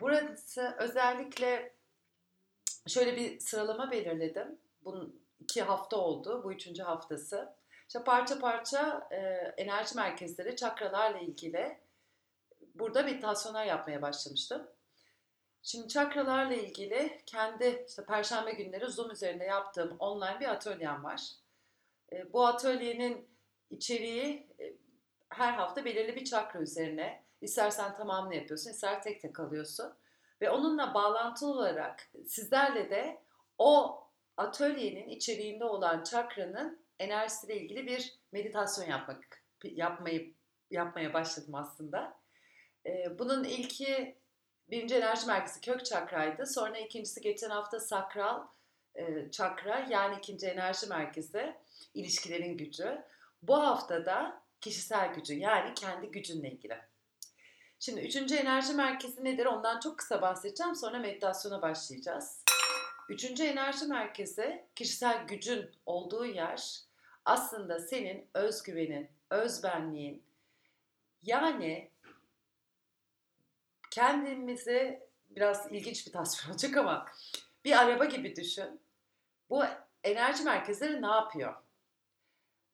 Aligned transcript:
Burası 0.00 0.76
özellikle 0.78 1.74
şöyle 2.88 3.16
bir 3.16 3.40
sıralama 3.40 3.90
belirledim. 3.90 4.58
Bunun 4.84 5.22
iki 5.40 5.62
hafta 5.62 5.96
oldu. 5.96 6.40
Bu 6.44 6.52
üçüncü 6.52 6.82
haftası. 6.82 7.54
İşte 7.86 8.04
parça 8.04 8.38
parça 8.38 9.08
e, 9.10 9.16
enerji 9.62 9.96
merkezleri, 9.96 10.56
çakralarla 10.56 11.18
ilgili 11.18 11.80
burada 12.74 13.02
meditasyonlar 13.02 13.64
yapmaya 13.64 14.02
başlamıştım. 14.02 14.70
Şimdi 15.62 15.88
çakralarla 15.88 16.54
ilgili 16.54 17.22
kendi 17.26 17.84
işte 17.88 18.04
perşembe 18.04 18.52
günleri 18.52 18.90
Zoom 18.90 19.10
üzerinde 19.10 19.44
yaptığım 19.44 19.96
online 19.98 20.40
bir 20.40 20.48
atölyem 20.48 21.04
var. 21.04 21.32
E, 22.12 22.32
bu 22.32 22.46
atölyenin 22.46 23.28
içeriği 23.70 24.46
e, 24.60 24.74
her 25.28 25.52
hafta 25.52 25.84
belirli 25.84 26.16
bir 26.16 26.24
çakra 26.24 26.60
üzerine. 26.60 27.24
İstersen 27.40 27.94
tamamını 27.94 28.34
yapıyorsun, 28.34 28.70
ister 28.70 29.02
tek 29.02 29.20
tek 29.20 29.40
alıyorsun. 29.40 29.92
Ve 30.40 30.50
onunla 30.50 30.94
bağlantılı 30.94 31.50
olarak 31.50 32.10
sizlerle 32.26 32.90
de 32.90 33.22
o 33.58 34.00
atölyenin 34.36 35.08
içeriğinde 35.08 35.64
olan 35.64 36.02
çakranın 36.02 36.84
enerjisiyle 36.98 37.60
ilgili 37.60 37.86
bir 37.86 38.18
meditasyon 38.32 38.86
yapmak 38.86 39.42
yapmayı 39.64 40.34
yapmaya 40.70 41.14
başladım 41.14 41.54
aslında. 41.54 42.20
Ee, 42.86 43.18
bunun 43.18 43.44
ilki 43.44 44.20
birinci 44.70 44.94
enerji 44.94 45.26
merkezi 45.26 45.60
kök 45.60 45.84
çakraydı. 45.84 46.46
Sonra 46.46 46.78
ikincisi 46.78 47.20
geçen 47.20 47.50
hafta 47.50 47.80
sakral 47.80 48.46
e, 48.94 49.30
çakra 49.30 49.86
yani 49.90 50.16
ikinci 50.18 50.46
enerji 50.46 50.86
merkezi 50.86 51.56
ilişkilerin 51.94 52.56
gücü. 52.56 53.04
Bu 53.42 53.56
hafta 53.56 54.06
da 54.06 54.42
kişisel 54.60 55.14
gücü 55.14 55.34
yani 55.34 55.74
kendi 55.74 56.10
gücünle 56.10 56.50
ilgili. 56.50 56.89
Şimdi 57.82 58.00
üçüncü 58.00 58.34
enerji 58.34 58.74
merkezi 58.74 59.24
nedir? 59.24 59.46
Ondan 59.46 59.80
çok 59.80 59.98
kısa 59.98 60.22
bahsedeceğim. 60.22 60.74
Sonra 60.74 60.98
meditasyona 60.98 61.62
başlayacağız. 61.62 62.44
Üçüncü 63.08 63.44
enerji 63.44 63.86
merkezi 63.86 64.64
kişisel 64.74 65.26
gücün 65.26 65.70
olduğu 65.86 66.26
yer 66.26 66.80
aslında 67.24 67.78
senin 67.78 68.28
özgüvenin, 68.34 69.10
özbenliğin 69.30 70.24
yani 71.22 71.90
kendimizi 73.90 75.08
biraz 75.30 75.72
ilginç 75.72 76.06
bir 76.06 76.12
tasvir 76.12 76.50
olacak 76.50 76.76
ama 76.76 77.06
bir 77.64 77.78
araba 77.78 78.04
gibi 78.04 78.36
düşün. 78.36 78.80
Bu 79.50 79.64
enerji 80.04 80.44
merkezleri 80.44 81.02
ne 81.02 81.06
yapıyor? 81.06 81.54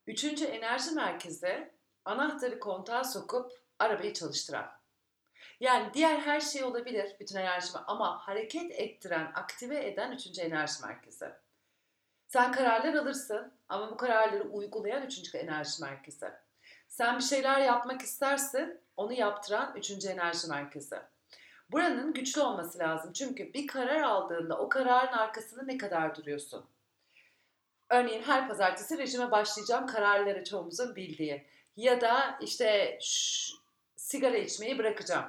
Üçüncü 0.07 0.45
enerji 0.45 0.91
merkezi 0.91 1.73
anahtarı 2.05 2.61
kontağa 2.61 3.05
sokup 3.05 3.53
arabayı 3.79 4.13
çalıştıran. 4.13 4.76
Yani 5.61 5.95
diğer 5.95 6.19
her 6.19 6.41
şey 6.41 6.65
olabilir 6.65 7.17
bütün 7.21 7.37
enerji 7.37 7.69
ama 7.87 8.19
hareket 8.19 8.81
ettiren, 8.81 9.33
aktive 9.35 9.87
eden 9.87 10.13
üçüncü 10.13 10.41
enerji 10.41 10.83
merkezi. 10.87 11.33
Sen 12.27 12.53
kararlar 12.53 12.95
alırsın 12.95 13.53
ama 13.69 13.91
bu 13.91 13.97
kararları 13.97 14.43
uygulayan 14.43 15.03
üçüncü 15.03 15.39
enerji 15.39 15.83
merkezi. 15.83 16.27
Sen 16.89 17.19
bir 17.19 17.23
şeyler 17.23 17.61
yapmak 17.61 18.03
istersin, 18.03 18.81
onu 18.97 19.13
yaptıran 19.13 19.77
üçüncü 19.77 20.09
enerji 20.09 20.49
merkezi. 20.49 20.97
Buranın 21.71 22.15
güçlü 22.15 22.41
olması 22.41 22.79
lazım. 22.79 23.13
Çünkü 23.13 23.55
bir 23.55 23.67
karar 23.67 24.03
aldığında 24.03 24.59
o 24.59 24.69
kararın 24.69 25.13
arkasında 25.13 25.63
ne 25.63 25.79
kadar 25.79 26.15
duruyorsun? 26.15 26.67
Örneğin 27.91 28.23
her 28.23 28.49
pazartesi 28.49 28.99
rejime 28.99 29.31
başlayacağım 29.31 29.87
kararları 29.87 30.45
çoğumuzun 30.45 30.97
bildiği. 30.97 31.47
Ya 31.77 32.01
da 32.01 32.39
işte 32.41 32.99
şş, 33.01 33.53
sigara 33.97 34.37
içmeyi 34.37 34.79
bırakacağım. 34.79 35.27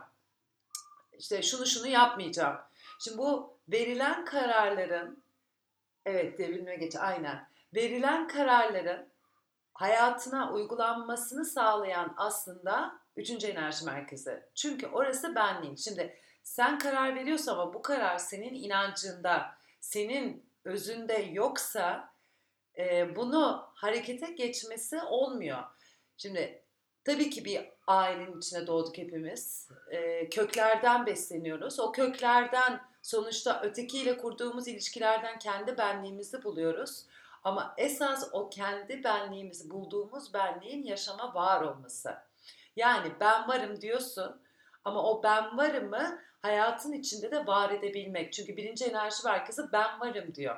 İşte 1.17 1.41
şunu 1.41 1.65
şunu 1.65 1.87
yapmayacağım. 1.87 2.57
Şimdi 2.99 3.17
bu 3.17 3.59
verilen 3.67 4.25
kararların 4.25 5.23
evet 6.05 6.39
devrilme 6.39 6.75
geç 6.75 6.95
aynen. 6.95 7.49
Verilen 7.75 8.27
kararların 8.27 9.09
hayatına 9.73 10.53
uygulanmasını 10.53 11.45
sağlayan 11.45 12.13
aslında 12.17 12.99
üçüncü 13.17 13.47
enerji 13.47 13.85
merkezi. 13.85 14.43
Çünkü 14.55 14.87
orası 14.87 15.35
benliğin. 15.35 15.75
Şimdi 15.75 16.17
sen 16.43 16.79
karar 16.79 17.15
veriyorsun 17.15 17.51
ama 17.51 17.73
bu 17.73 17.81
karar 17.81 18.17
senin 18.17 18.53
inancında, 18.53 19.57
senin 19.79 20.49
özünde 20.63 21.13
yoksa 21.13 22.13
e, 22.77 23.15
bunu 23.15 23.69
harekete 23.75 24.31
geçmesi 24.31 25.01
olmuyor. 25.01 25.63
Şimdi 26.17 26.63
tabii 27.07 27.29
ki 27.29 27.45
bir 27.45 27.69
ailenin 27.87 28.37
içine 28.37 28.67
doğduk 28.67 28.97
hepimiz. 28.97 29.69
E, 29.89 30.29
köklerden 30.29 31.05
besleniyoruz. 31.05 31.79
O 31.79 31.91
köklerden 31.91 32.81
sonuçta 33.01 33.61
ötekiyle 33.61 34.17
kurduğumuz 34.17 34.67
ilişkilerden 34.67 35.39
kendi 35.39 35.77
benliğimizi 35.77 36.43
buluyoruz. 36.43 37.05
Ama 37.43 37.73
esas 37.77 38.29
o 38.31 38.49
kendi 38.49 39.03
benliğimizi 39.03 39.69
bulduğumuz 39.69 40.33
benliğin 40.33 40.83
yaşama 40.83 41.33
var 41.35 41.61
olması. 41.61 42.15
Yani 42.75 43.11
ben 43.19 43.47
varım 43.47 43.81
diyorsun 43.81 44.41
ama 44.85 45.03
o 45.03 45.23
ben 45.23 45.57
varımı 45.57 46.19
hayatın 46.41 46.93
içinde 46.93 47.31
de 47.31 47.47
var 47.47 47.69
edebilmek. 47.69 48.33
Çünkü 48.33 48.57
birinci 48.57 48.85
enerji 48.85 49.25
merkezi 49.25 49.71
ben 49.73 49.99
varım 49.99 50.35
diyor. 50.35 50.57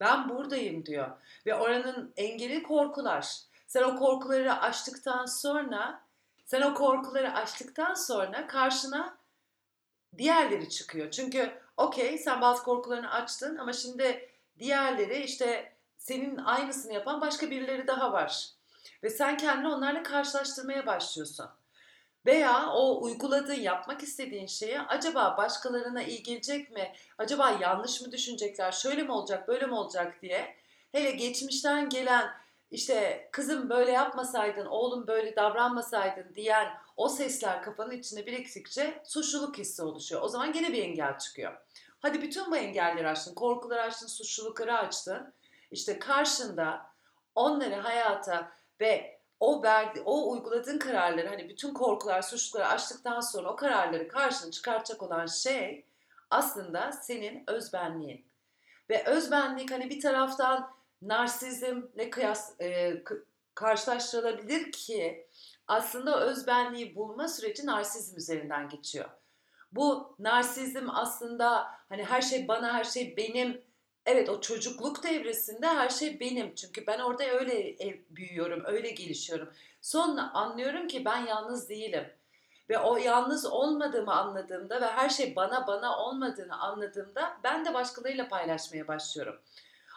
Ben 0.00 0.28
buradayım 0.28 0.86
diyor. 0.86 1.10
Ve 1.46 1.54
oranın 1.54 2.12
engeli 2.16 2.62
korkular. 2.62 3.51
Sen 3.72 3.82
o 3.82 3.96
korkuları 3.96 4.60
aştıktan 4.60 5.26
sonra 5.26 6.02
sen 6.44 6.62
o 6.62 6.74
korkuları 6.74 7.34
aştıktan 7.34 7.94
sonra 7.94 8.46
karşına 8.46 9.18
diğerleri 10.18 10.68
çıkıyor. 10.68 11.10
Çünkü 11.10 11.52
okey 11.76 12.18
sen 12.18 12.40
bazı 12.40 12.62
korkularını 12.62 13.10
açtın 13.10 13.56
ama 13.56 13.72
şimdi 13.72 14.28
diğerleri 14.58 15.24
işte 15.24 15.76
senin 15.96 16.36
aynısını 16.36 16.92
yapan 16.92 17.20
başka 17.20 17.50
birileri 17.50 17.86
daha 17.86 18.12
var. 18.12 18.48
Ve 19.02 19.10
sen 19.10 19.36
kendini 19.36 19.68
onlarla 19.68 20.02
karşılaştırmaya 20.02 20.86
başlıyorsun. 20.86 21.46
Veya 22.26 22.70
o 22.70 23.02
uyguladığın, 23.02 23.54
yapmak 23.54 24.02
istediğin 24.02 24.46
şeye 24.46 24.80
acaba 24.80 25.36
başkalarına 25.36 26.02
iyi 26.02 26.22
gelecek 26.22 26.70
mi? 26.70 26.92
Acaba 27.18 27.50
yanlış 27.50 28.00
mı 28.00 28.12
düşünecekler? 28.12 28.72
Şöyle 28.72 29.02
mi 29.02 29.12
olacak, 29.12 29.48
böyle 29.48 29.66
mi 29.66 29.74
olacak 29.74 30.22
diye. 30.22 30.56
Hele 30.92 31.10
geçmişten 31.10 31.88
gelen 31.88 32.41
işte 32.72 33.28
kızım 33.32 33.70
böyle 33.70 33.90
yapmasaydın, 33.90 34.66
oğlum 34.66 35.06
böyle 35.06 35.36
davranmasaydın 35.36 36.34
diyen 36.34 36.68
o 36.96 37.08
sesler 37.08 37.62
kafanın 37.62 37.90
içinde 37.90 38.26
biriktikçe 38.26 39.02
suçluluk 39.04 39.58
hissi 39.58 39.82
oluşuyor. 39.82 40.22
O 40.22 40.28
zaman 40.28 40.52
gene 40.52 40.72
bir 40.72 40.82
engel 40.82 41.18
çıkıyor. 41.18 41.52
Hadi 42.00 42.22
bütün 42.22 42.50
bu 42.50 42.56
engelleri 42.56 43.08
açtın, 43.08 43.34
korkuları 43.34 43.82
açtın, 43.82 44.06
suçlulukları 44.06 44.78
açtın. 44.78 45.34
İşte 45.70 45.98
karşında 45.98 46.86
onları 47.34 47.74
hayata 47.74 48.52
ve 48.80 49.20
o 49.40 49.62
verdi, 49.62 50.02
o 50.04 50.30
uyguladığın 50.32 50.78
kararları 50.78 51.28
hani 51.28 51.48
bütün 51.48 51.74
korkular, 51.74 52.22
suçlulukları 52.22 52.68
açtıktan 52.68 53.20
sonra 53.20 53.52
o 53.52 53.56
kararları 53.56 54.08
karşına 54.08 54.50
çıkartacak 54.50 55.02
olan 55.02 55.26
şey 55.26 55.84
aslında 56.30 56.92
senin 56.92 57.44
özbenliğin. 57.46 58.26
Ve 58.90 59.04
özbenlik 59.04 59.70
hani 59.70 59.90
bir 59.90 60.00
taraftan 60.00 60.81
narsizmle 61.02 62.10
kıyas 62.10 62.60
e, 62.60 63.02
karşılaştırılabilir 63.54 64.72
ki 64.72 65.26
aslında 65.68 66.20
özbenliği 66.20 66.96
bulma 66.96 67.28
süreci 67.28 67.66
narsizm 67.66 68.16
üzerinden 68.16 68.68
geçiyor. 68.68 69.10
Bu 69.72 70.16
narsizm 70.18 70.88
aslında 70.90 71.66
hani 71.88 72.04
her 72.04 72.22
şey 72.22 72.48
bana, 72.48 72.74
her 72.74 72.84
şey 72.84 73.16
benim 73.16 73.62
Evet 74.06 74.28
o 74.28 74.40
çocukluk 74.40 75.04
devresinde 75.04 75.66
her 75.66 75.88
şey 75.88 76.20
benim. 76.20 76.54
Çünkü 76.54 76.86
ben 76.86 76.98
orada 76.98 77.24
öyle 77.24 77.76
büyüyorum, 78.10 78.62
öyle 78.66 78.90
gelişiyorum. 78.90 79.52
Sonra 79.80 80.30
anlıyorum 80.34 80.88
ki 80.88 81.04
ben 81.04 81.26
yalnız 81.26 81.68
değilim. 81.68 82.04
Ve 82.70 82.78
o 82.78 82.96
yalnız 82.96 83.46
olmadığımı 83.46 84.14
anladığımda 84.14 84.80
ve 84.80 84.86
her 84.86 85.08
şey 85.08 85.36
bana 85.36 85.66
bana 85.66 85.98
olmadığını 85.98 86.60
anladığımda 86.60 87.36
ben 87.44 87.64
de 87.64 87.74
başkalarıyla 87.74 88.28
paylaşmaya 88.28 88.88
başlıyorum. 88.88 89.40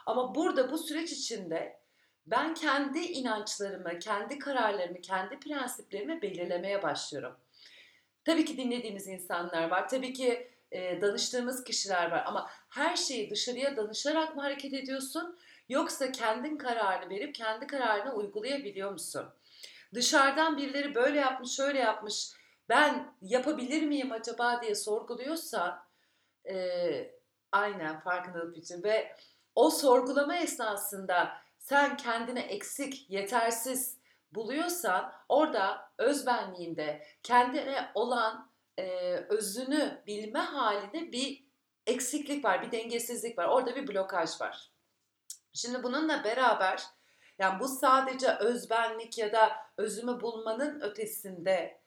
Ama 0.06 0.36
burada 0.36 0.72
bu 0.72 0.78
süreç 0.78 1.12
içinde 1.12 1.80
ben 2.26 2.54
kendi 2.54 3.00
inançlarımı, 3.00 4.00
kendi 4.00 4.40
kararlarımı, 4.40 5.02
kendi 5.02 5.40
prensiplerimi 5.40 6.22
belirlemeye 6.22 6.84
başlıyorum. 6.84 7.36
Tabii 8.26 8.46
ki 8.46 8.58
dinlediğimiz 8.58 9.08
insanlar 9.08 9.70
var. 9.70 9.90
Tabii 9.90 10.14
ki 10.14 10.52
e, 10.72 11.02
danıştığımız 11.02 11.64
kişiler 11.64 12.12
var 12.12 12.24
ama 12.26 12.50
her 12.70 12.96
şeyi 12.96 13.30
dışarıya 13.30 13.78
danışarak 13.78 14.36
mı 14.36 14.42
hareket 14.42 14.74
ediyorsun 14.74 15.38
yoksa 15.70 16.12
kendin 16.12 16.58
kararını 16.58 17.10
verip 17.10 17.36
kendi 17.36 17.68
kararını 17.68 18.14
uygulayabiliyor 18.14 18.92
musun? 18.92 19.26
Dışarıdan 19.94 20.58
birileri 20.58 20.96
böyle 20.96 21.20
yapmış, 21.20 21.56
şöyle 21.56 21.80
yapmış, 21.80 22.32
ben 22.70 23.16
yapabilir 23.22 23.82
miyim 23.82 24.12
acaba 24.12 24.62
diye 24.62 24.76
sorguluyorsa 24.76 25.88
e, 26.50 26.56
aynen 27.52 28.00
farkındalık 28.00 28.58
için 28.58 28.84
ve 28.84 29.16
o 29.56 29.70
sorgulama 29.70 30.38
esnasında 30.38 31.38
sen 31.60 31.98
kendine 31.98 32.42
eksik, 32.42 33.10
yetersiz 33.10 33.98
buluyorsan 34.32 35.14
orada 35.30 35.92
özbenliğinde 35.98 37.08
kendine 37.24 37.92
olan 37.94 38.52
e, 38.78 39.16
özünü 39.16 40.02
bilme 40.08 40.40
halinde 40.40 41.12
bir 41.12 41.46
eksiklik 41.88 42.46
var, 42.46 42.62
bir 42.62 42.72
dengesizlik 42.72 43.38
var. 43.38 43.46
Orada 43.46 43.76
bir 43.76 43.88
blokaj 43.88 44.42
var. 44.42 44.72
Şimdi 45.54 45.84
bununla 45.84 46.24
beraber 46.24 46.84
yani 47.40 47.60
bu 47.60 47.68
sadece 47.68 48.32
özbenlik 48.32 49.18
ya 49.18 49.34
da 49.34 49.52
özümü 49.78 50.22
bulmanın 50.22 50.82
ötesinde 50.82 51.82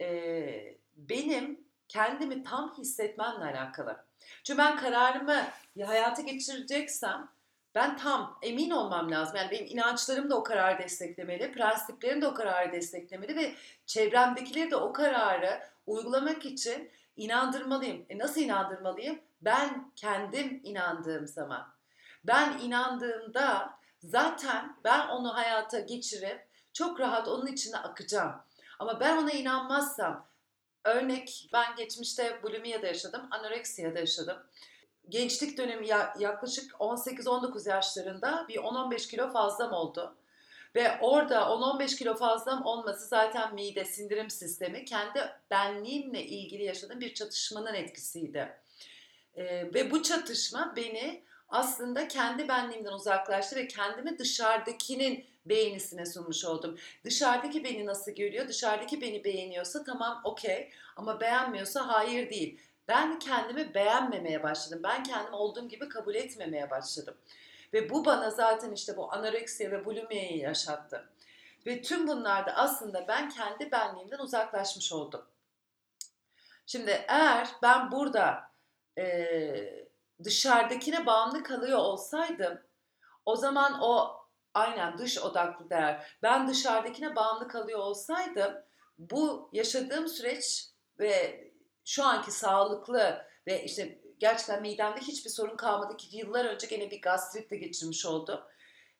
e, 0.00 0.78
benim 0.96 1.64
kendimi 1.88 2.42
tam 2.42 2.74
hissetmemle 2.78 3.44
alakalı. 3.44 4.04
Çünkü 4.44 4.58
ben 4.58 4.76
kararımı 4.76 5.42
hayata 5.86 6.22
geçireceksem 6.22 7.28
ben 7.74 7.96
tam 7.96 8.38
emin 8.42 8.70
olmam 8.70 9.10
lazım. 9.10 9.36
Yani 9.36 9.50
benim 9.50 9.66
inançlarım 9.66 10.30
da 10.30 10.36
o 10.36 10.42
kararı 10.42 10.82
desteklemeli, 10.82 11.52
prensiplerim 11.52 12.22
de 12.22 12.26
o 12.26 12.34
kararı 12.34 12.72
desteklemeli 12.72 13.36
ve 13.36 13.54
çevremdekileri 13.86 14.70
de 14.70 14.76
o 14.76 14.92
kararı 14.92 15.62
uygulamak 15.86 16.46
için 16.46 16.90
inandırmalıyım. 17.16 18.06
E 18.08 18.18
nasıl 18.18 18.40
inandırmalıyım? 18.40 19.20
Ben 19.40 19.92
kendim 19.96 20.60
inandığım 20.64 21.26
zaman. 21.26 21.74
Ben 22.24 22.58
inandığımda 22.58 23.78
zaten 24.02 24.76
ben 24.84 25.08
onu 25.08 25.34
hayata 25.34 25.80
geçirip 25.80 26.46
çok 26.72 27.00
rahat 27.00 27.28
onun 27.28 27.46
içine 27.46 27.76
akacağım. 27.76 28.32
Ama 28.78 29.00
ben 29.00 29.16
ona 29.16 29.30
inanmazsam, 29.30 30.26
örnek 30.84 31.48
ben 31.52 31.76
geçmişte 31.76 32.42
bulimiyada 32.42 32.86
yaşadım, 32.86 33.28
anoreksiyada 33.30 33.98
yaşadım. 33.98 34.36
Gençlik 35.08 35.58
dönemi 35.58 35.88
yaklaşık 36.18 36.72
18-19 36.72 37.68
yaşlarında 37.68 38.46
bir 38.48 38.56
10-15 38.56 39.10
kilo 39.10 39.32
fazlam 39.32 39.72
oldu. 39.72 40.16
Ve 40.74 40.98
orada 41.00 41.40
10-15 41.40 41.96
kilo 41.96 42.14
fazlam 42.14 42.66
olması 42.66 43.06
zaten 43.06 43.54
mide, 43.54 43.84
sindirim 43.84 44.30
sistemi 44.30 44.84
kendi 44.84 45.20
benliğimle 45.50 46.24
ilgili 46.24 46.64
yaşadığım 46.64 47.00
bir 47.00 47.14
çatışmanın 47.14 47.74
etkisiydi. 47.74 48.58
Ee, 49.34 49.74
ve 49.74 49.90
bu 49.90 50.02
çatışma 50.02 50.72
beni 50.76 51.24
aslında 51.48 52.08
kendi 52.08 52.48
benliğimden 52.48 52.92
uzaklaştı 52.92 53.56
ve 53.56 53.68
kendimi 53.68 54.18
dışarıdakinin 54.18 55.31
beğenisine 55.46 56.06
sunmuş 56.06 56.44
oldum. 56.44 56.78
Dışarıdaki 57.04 57.64
beni 57.64 57.86
nasıl 57.86 58.12
görüyor? 58.12 58.48
Dışarıdaki 58.48 59.00
beni 59.00 59.24
beğeniyorsa 59.24 59.84
tamam 59.84 60.20
okey 60.24 60.70
ama 60.96 61.20
beğenmiyorsa 61.20 61.88
hayır 61.88 62.30
değil. 62.30 62.60
Ben 62.88 63.18
kendimi 63.18 63.74
beğenmemeye 63.74 64.42
başladım. 64.42 64.80
Ben 64.84 65.02
kendimi 65.02 65.36
olduğum 65.36 65.68
gibi 65.68 65.88
kabul 65.88 66.14
etmemeye 66.14 66.70
başladım. 66.70 67.16
Ve 67.72 67.90
bu 67.90 68.04
bana 68.04 68.30
zaten 68.30 68.72
işte 68.72 68.96
bu 68.96 69.12
anoreksiya 69.12 69.70
ve 69.70 69.84
bulimiyi 69.84 70.38
yaşattı. 70.38 71.08
Ve 71.66 71.82
tüm 71.82 72.08
bunlarda 72.08 72.52
aslında 72.56 73.08
ben 73.08 73.28
kendi 73.28 73.72
benliğimden 73.72 74.18
uzaklaşmış 74.18 74.92
oldum. 74.92 75.24
Şimdi 76.66 77.04
eğer 77.08 77.48
ben 77.62 77.92
burada 77.92 78.50
e, 78.98 79.86
dışarıdakine 80.24 81.06
bağımlı 81.06 81.42
kalıyor 81.42 81.78
olsaydım 81.78 82.60
o 83.26 83.36
zaman 83.36 83.78
o 83.80 84.21
aynen 84.54 84.98
dış 84.98 85.18
odaklı 85.18 85.70
değer. 85.70 86.16
Ben 86.22 86.48
dışarıdakine 86.48 87.16
bağımlı 87.16 87.48
kalıyor 87.48 87.78
olsaydım 87.78 88.54
bu 88.98 89.50
yaşadığım 89.52 90.08
süreç 90.08 90.68
ve 90.98 91.44
şu 91.84 92.04
anki 92.04 92.30
sağlıklı 92.30 93.26
ve 93.46 93.64
işte 93.64 93.98
gerçekten 94.18 94.62
midemde 94.62 95.00
hiçbir 95.00 95.30
sorun 95.30 95.56
kalmadı 95.56 95.96
ki 95.96 96.16
yıllar 96.16 96.44
önce 96.44 96.66
gene 96.66 96.90
bir 96.90 97.02
gastritle 97.02 97.56
geçirmiş 97.56 98.06
oldum. 98.06 98.40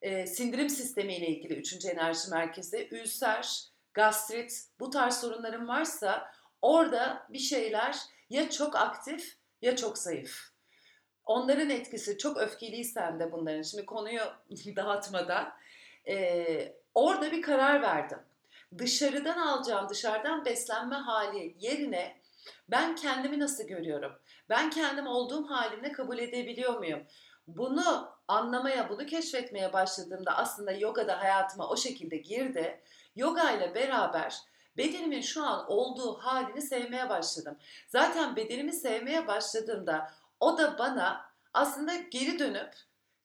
Ee, 0.02 0.26
sindirim 0.26 0.70
sistemiyle 0.70 1.26
ilgili 1.26 1.54
3. 1.54 1.84
enerji 1.84 2.30
merkezi, 2.30 2.88
ülser, 2.90 3.64
gastrit 3.94 4.52
bu 4.80 4.90
tarz 4.90 5.20
sorunlarım 5.20 5.68
varsa 5.68 6.32
orada 6.62 7.26
bir 7.28 7.38
şeyler 7.38 7.96
ya 8.30 8.50
çok 8.50 8.76
aktif 8.76 9.36
ya 9.62 9.76
çok 9.76 9.98
zayıf. 9.98 10.51
Onların 11.26 11.70
etkisi 11.70 12.18
çok 12.18 12.38
öfkeliysen 12.38 13.20
de 13.20 13.32
bunların. 13.32 13.62
Şimdi 13.62 13.86
konuyu 13.86 14.20
dağıtmadan 14.76 15.52
e, 16.08 16.76
orada 16.94 17.32
bir 17.32 17.42
karar 17.42 17.82
verdim. 17.82 18.18
Dışarıdan 18.78 19.38
alacağım, 19.38 19.88
dışarıdan 19.90 20.44
beslenme 20.44 20.96
hali 20.96 21.56
yerine 21.58 22.22
ben 22.68 22.96
kendimi 22.96 23.40
nasıl 23.40 23.64
görüyorum? 23.64 24.12
Ben 24.48 24.70
kendim 24.70 25.06
olduğum 25.06 25.50
halimle 25.50 25.92
kabul 25.92 26.18
edebiliyor 26.18 26.78
muyum? 26.78 27.02
Bunu 27.46 28.10
anlamaya, 28.28 28.88
bunu 28.88 29.06
keşfetmeye 29.06 29.72
başladığımda 29.72 30.36
aslında 30.36 30.72
yoga 30.72 31.08
da 31.08 31.20
hayatıma 31.20 31.68
o 31.68 31.76
şekilde 31.76 32.16
girdi. 32.16 32.80
Yoga 33.16 33.50
ile 33.50 33.74
beraber 33.74 34.38
bedenimin 34.76 35.20
şu 35.20 35.44
an 35.44 35.70
olduğu 35.70 36.18
halini 36.18 36.62
sevmeye 36.62 37.08
başladım. 37.08 37.58
Zaten 37.88 38.36
bedenimi 38.36 38.72
sevmeye 38.72 39.26
başladığımda 39.26 40.10
o 40.42 40.58
da 40.58 40.78
bana 40.78 41.24
aslında 41.54 41.94
geri 41.94 42.38
dönüp 42.38 42.74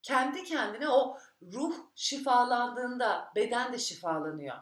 kendi 0.04 0.44
kendine 0.44 0.90
o 0.90 1.18
ruh 1.54 1.76
şifalandığında 1.96 3.32
beden 3.36 3.74
de 3.74 3.78
şifalanıyor. 3.78 4.56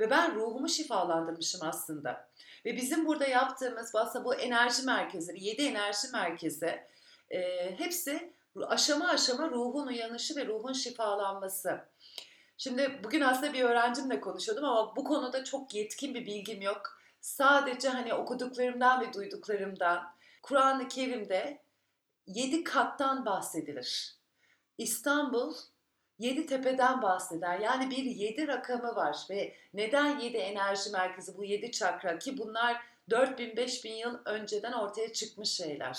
Ve 0.00 0.10
ben 0.10 0.34
ruhumu 0.34 0.68
şifalandırmışım 0.68 1.60
aslında. 1.68 2.28
Ve 2.64 2.76
bizim 2.76 3.06
burada 3.06 3.26
yaptığımız 3.26 3.94
aslında 3.94 4.24
bu 4.24 4.34
enerji 4.34 4.82
merkezleri, 4.82 5.44
7 5.44 5.62
enerji 5.62 6.08
merkezi 6.12 6.86
e, 7.30 7.70
hepsi 7.78 8.32
aşama 8.66 9.08
aşama 9.08 9.50
ruhun 9.50 9.86
uyanışı 9.86 10.36
ve 10.36 10.46
ruhun 10.46 10.72
şifalanması. 10.72 11.80
Şimdi 12.58 13.00
bugün 13.04 13.20
aslında 13.20 13.52
bir 13.52 13.64
öğrencimle 13.64 14.20
konuşuyordum 14.20 14.64
ama 14.64 14.96
bu 14.96 15.04
konuda 15.04 15.44
çok 15.44 15.74
yetkin 15.74 16.14
bir 16.14 16.26
bilgim 16.26 16.62
yok. 16.62 16.98
Sadece 17.20 17.88
hani 17.88 18.14
okuduklarımdan 18.14 19.00
ve 19.00 19.12
duyduklarımdan 19.12 20.12
Kur'an-ı 20.42 20.88
Kerim'de 20.88 21.62
7 22.26 22.64
kattan 22.64 23.26
bahsedilir. 23.26 24.14
İstanbul 24.78 25.54
yedi 26.18 26.46
tepeden 26.46 27.02
bahseder. 27.02 27.58
Yani 27.58 27.90
bir 27.90 28.04
yedi 28.04 28.48
rakamı 28.48 28.96
var 28.96 29.16
ve 29.30 29.54
neden 29.74 30.18
yedi 30.18 30.36
enerji 30.36 30.90
merkezi 30.90 31.36
bu 31.36 31.44
yedi 31.44 31.70
çakra 31.70 32.18
ki 32.18 32.38
bunlar 32.38 32.82
4000 33.10 33.56
5000 33.56 33.92
yıl 33.92 34.18
önceden 34.24 34.72
ortaya 34.72 35.12
çıkmış 35.12 35.50
şeyler. 35.50 35.98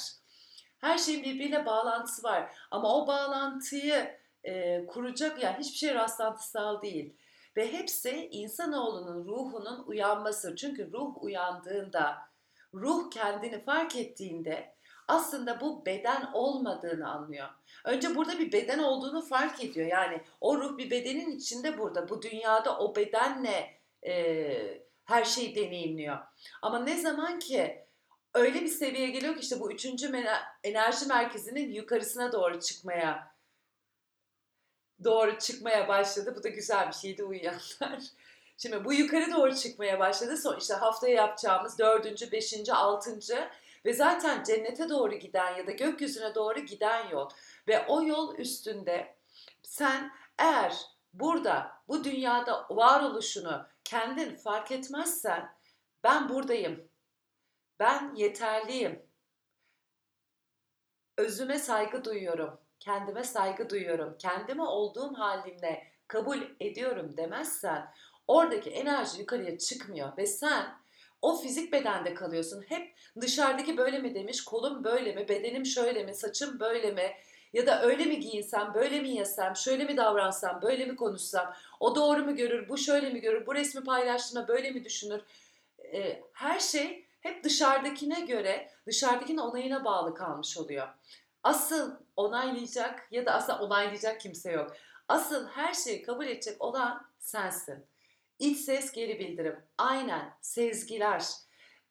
Her 0.78 0.98
şeyin 0.98 1.24
birbiriyle 1.24 1.66
bağlantısı 1.66 2.24
var 2.24 2.56
ama 2.72 2.96
o 2.96 3.08
bağlantıyı 3.08 4.18
e, 4.44 4.86
kuracak 4.86 5.44
yani 5.44 5.58
hiçbir 5.58 5.78
şey 5.78 5.96
rastlantısal 5.96 6.82
değil. 6.82 7.14
Ve 7.58 7.74
hepsi 7.74 8.28
insanoğlunun 8.32 9.26
ruhunun 9.26 9.84
uyanması. 9.88 10.56
Çünkü 10.56 10.92
ruh 10.92 11.24
uyandığında, 11.24 12.18
ruh 12.74 13.12
kendini 13.12 13.64
fark 13.64 13.96
ettiğinde 13.96 14.74
aslında 15.08 15.62
bu 15.62 15.86
beden 15.86 16.30
olmadığını 16.34 17.10
anlıyor. 17.10 17.50
Önce 17.86 18.16
burada 18.16 18.40
bir 18.40 18.52
beden 18.52 18.80
olduğunu 18.80 19.22
fark 19.22 19.64
ediyor. 19.64 19.88
Yani 19.88 20.22
o 20.42 20.58
ruh 20.58 20.78
bir 20.78 20.92
bedenin 20.92 21.38
içinde 21.38 21.78
burada. 21.78 22.10
Bu 22.10 22.22
dünyada 22.22 22.80
o 22.80 22.96
bedenle 22.96 23.80
e, 24.06 24.84
her 25.06 25.24
şeyi 25.24 25.56
deneyimliyor. 25.56 26.18
Ama 26.62 26.80
ne 26.80 27.02
zaman 27.02 27.40
ki 27.40 27.86
öyle 28.34 28.62
bir 28.62 28.68
seviyeye 28.68 29.10
geliyor 29.10 29.34
ki 29.34 29.42
işte 29.42 29.60
bu 29.60 29.72
üçüncü 29.72 30.26
enerji 30.64 31.06
merkezinin 31.06 31.72
yukarısına 31.72 32.32
doğru 32.32 32.60
çıkmaya 32.60 33.34
doğru 35.04 35.40
çıkmaya 35.40 35.88
başladı. 35.88 36.34
Bu 36.38 36.44
da 36.44 36.50
güzel 36.50 36.88
bir 36.88 36.94
şeydi 36.94 37.24
uyuyanlar. 37.24 38.04
Şimdi 38.58 38.86
bu 38.86 38.94
yukarı 38.94 39.32
doğru 39.32 39.56
çıkmaya 39.56 40.00
başladı. 40.00 40.38
Son 40.38 40.60
işte 40.60 40.74
haftaya 40.74 41.16
yapacağımız 41.16 41.80
dördüncü, 41.80 42.32
beşinci, 42.32 42.74
altıncı 42.74 43.50
ve 43.86 43.94
zaten 43.94 44.44
cennete 44.44 44.90
doğru 44.90 45.16
giden 45.16 45.56
ya 45.56 45.68
da 45.68 45.72
gökyüzüne 45.72 46.36
doğru 46.36 46.60
giden 46.60 47.10
yol. 47.10 47.30
Ve 47.68 47.86
o 47.88 48.04
yol 48.04 48.38
üstünde 48.38 49.16
sen 49.64 50.12
eğer 50.38 50.74
burada 51.14 51.72
bu 51.88 52.04
dünyada 52.04 52.68
varoluşunu 52.70 53.66
kendin 53.84 54.36
fark 54.36 54.72
etmezsen 54.72 55.56
ben 56.04 56.30
buradayım. 56.30 56.90
Ben 57.80 58.16
yeterliyim. 58.16 59.06
Özüme 61.18 61.60
saygı 61.60 62.06
duyuyorum. 62.06 62.60
Kendime 62.80 63.24
saygı 63.24 63.70
duyuyorum. 63.70 64.18
Kendime 64.18 64.64
olduğum 64.64 65.14
halimle 65.14 65.94
kabul 66.08 66.42
ediyorum 66.60 67.18
demezsen 67.18 67.94
oradaki 68.28 68.70
enerji 68.70 69.20
yukarıya 69.20 69.58
çıkmıyor 69.58 70.18
ve 70.18 70.26
sen 70.26 70.83
o 71.24 71.38
fizik 71.38 71.74
bedende 71.74 72.14
kalıyorsun. 72.14 72.64
Hep 72.68 72.96
dışarıdaki 73.22 73.78
böyle 73.78 74.00
mi 74.00 74.16
demiş, 74.16 74.44
kolum 74.44 74.84
böyle 74.84 75.16
mi, 75.16 75.28
bedenim 75.28 75.66
şöyle 75.66 76.04
mi, 76.04 76.14
saçım 76.14 76.60
böyle 76.60 76.92
mi? 76.92 77.14
Ya 77.54 77.68
da 77.68 77.84
öyle 77.84 78.06
mi 78.06 78.20
giyinsem, 78.20 78.74
böyle 78.74 79.02
mi 79.02 79.10
yesem, 79.10 79.56
şöyle 79.56 79.84
mi 79.86 79.98
davransam, 79.98 80.62
böyle 80.62 80.86
mi 80.86 80.96
konuşsam, 80.96 81.54
o 81.80 81.96
doğru 81.96 82.26
mu 82.26 82.36
görür, 82.36 82.70
bu 82.70 82.78
şöyle 82.78 83.10
mi 83.10 83.22
görür, 83.22 83.46
bu 83.46 83.56
resmi 83.56 83.84
paylaştığında 83.84 84.48
böyle 84.48 84.72
mi 84.72 84.84
düşünür? 84.84 85.22
Ee, 85.94 86.24
her 86.34 86.60
şey 86.60 87.06
hep 87.22 87.44
dışarıdakine 87.44 88.22
göre, 88.22 88.70
dışarıdakinin 88.88 89.38
onayına 89.38 89.86
bağlı 89.86 90.16
kalmış 90.16 90.58
oluyor. 90.58 90.88
Asıl 91.44 91.92
onaylayacak 92.16 93.08
ya 93.12 93.26
da 93.26 93.34
asıl 93.34 93.54
onaylayacak 93.54 94.22
kimse 94.22 94.52
yok. 94.52 94.76
Asıl 95.08 95.48
her 95.48 95.74
şeyi 95.74 96.02
kabul 96.02 96.28
edecek 96.28 96.62
olan 96.62 97.06
sensin. 97.20 97.93
İç 98.40 98.58
ses 98.58 98.92
geri 98.92 99.20
bildirim. 99.20 99.66
Aynen 99.78 100.34
sezgiler. 100.42 101.24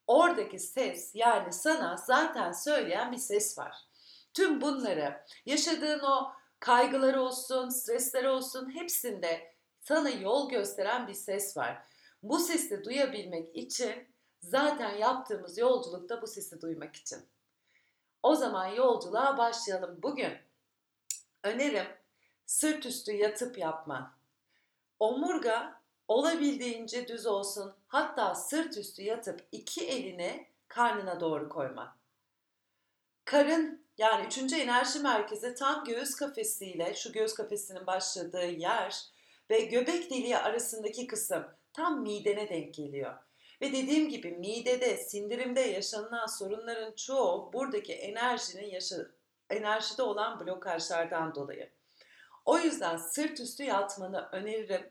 oradaki 0.06 0.58
ses 0.58 1.14
yani 1.14 1.52
sana 1.52 1.96
zaten 1.96 2.52
söyleyen 2.52 3.12
bir 3.12 3.18
ses 3.18 3.58
var. 3.58 3.76
Tüm 4.34 4.60
bunları 4.60 5.24
yaşadığın 5.46 6.00
o 6.00 6.32
kaygılar 6.60 7.14
olsun, 7.14 7.68
stresler 7.68 8.24
olsun 8.24 8.74
hepsinde 8.74 9.54
sana 9.80 10.08
yol 10.08 10.48
gösteren 10.48 11.08
bir 11.08 11.14
ses 11.14 11.56
var. 11.56 11.82
Bu 12.22 12.38
sesi 12.38 12.84
duyabilmek 12.84 13.56
için 13.56 14.14
zaten 14.40 14.96
yaptığımız 14.96 15.58
yolculukta 15.58 16.22
bu 16.22 16.26
sesi 16.26 16.60
duymak 16.60 16.96
için. 16.96 17.18
O 18.22 18.34
zaman 18.34 18.66
yolculuğa 18.66 19.38
başlayalım. 19.38 19.98
Bugün 20.02 20.32
önerim 21.44 21.86
sırt 22.46 22.86
üstü 22.86 23.12
yatıp 23.12 23.58
yapma. 23.58 24.18
Omurga 24.98 25.81
olabildiğince 26.12 27.08
düz 27.08 27.26
olsun. 27.26 27.74
Hatta 27.88 28.34
sırt 28.34 28.76
üstü 28.76 29.02
yatıp 29.02 29.46
iki 29.52 29.86
elini 29.86 30.46
karnına 30.68 31.20
doğru 31.20 31.48
koyma. 31.48 31.96
Karın 33.24 33.86
yani 33.98 34.26
üçüncü 34.26 34.56
enerji 34.56 34.98
merkezi 34.98 35.54
tam 35.54 35.84
göğüs 35.84 36.14
kafesiyle 36.14 36.94
şu 36.94 37.12
göğüs 37.12 37.34
kafesinin 37.34 37.86
başladığı 37.86 38.46
yer 38.46 39.02
ve 39.50 39.60
göbek 39.60 40.10
deliği 40.10 40.38
arasındaki 40.38 41.06
kısım 41.06 41.44
tam 41.72 42.02
midene 42.02 42.48
denk 42.48 42.74
geliyor. 42.74 43.14
Ve 43.60 43.72
dediğim 43.72 44.08
gibi 44.08 44.30
midede, 44.30 44.96
sindirimde 44.96 45.60
yaşanılan 45.60 46.26
sorunların 46.26 46.92
çoğu 46.92 47.52
buradaki 47.52 47.92
enerjinin 47.92 48.70
yaşa 48.70 48.96
enerjide 49.50 50.02
olan 50.02 50.40
blokajlardan 50.40 51.34
dolayı. 51.34 51.70
O 52.44 52.58
yüzden 52.58 52.96
sırt 52.96 53.40
üstü 53.40 53.62
yatmanı 53.62 54.28
öneririm. 54.32 54.90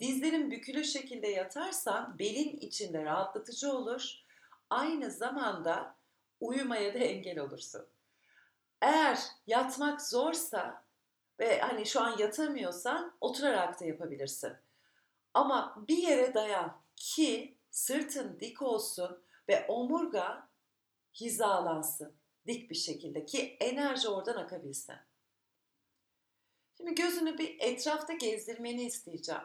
Dizlerin 0.00 0.50
bükülü 0.50 0.84
şekilde 0.84 1.28
yatarsan 1.28 2.18
belin 2.18 2.56
içinde 2.56 3.04
rahatlatıcı 3.04 3.72
olur. 3.72 4.14
Aynı 4.70 5.10
zamanda 5.10 5.96
uyumaya 6.40 6.94
da 6.94 6.98
engel 6.98 7.38
olursun. 7.38 7.86
Eğer 8.80 9.18
yatmak 9.46 10.02
zorsa 10.02 10.84
ve 11.40 11.60
hani 11.60 11.86
şu 11.86 12.00
an 12.00 12.18
yatamıyorsan 12.18 13.16
oturarak 13.20 13.80
da 13.80 13.84
yapabilirsin. 13.84 14.52
Ama 15.34 15.84
bir 15.88 15.96
yere 15.96 16.34
dayan 16.34 16.80
ki 16.96 17.58
sırtın 17.70 18.40
dik 18.40 18.62
olsun 18.62 19.24
ve 19.48 19.66
omurga 19.66 20.48
hizalansın 21.14 22.14
dik 22.46 22.70
bir 22.70 22.74
şekilde 22.74 23.26
ki 23.26 23.56
enerji 23.60 24.08
oradan 24.08 24.36
akabilsin. 24.36 24.96
Şimdi 26.76 26.94
gözünü 26.94 27.38
bir 27.38 27.56
etrafta 27.60 28.12
gezdirmeni 28.12 28.84
isteyeceğim. 28.84 29.42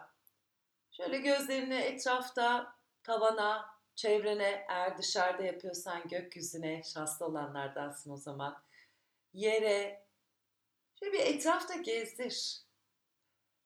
Şöyle 0.97 1.17
gözlerini 1.17 1.75
etrafta, 1.75 2.75
tavana, 3.03 3.69
çevrene, 3.95 4.65
eğer 4.69 4.97
dışarıda 4.97 5.43
yapıyorsan 5.43 6.07
gökyüzüne, 6.07 6.83
şanslı 6.83 7.25
olanlardansın 7.25 8.11
o 8.11 8.17
zaman. 8.17 8.63
Yere, 9.33 10.05
şöyle 10.99 11.13
bir 11.13 11.19
etrafta 11.19 11.75
gezdir. 11.75 12.61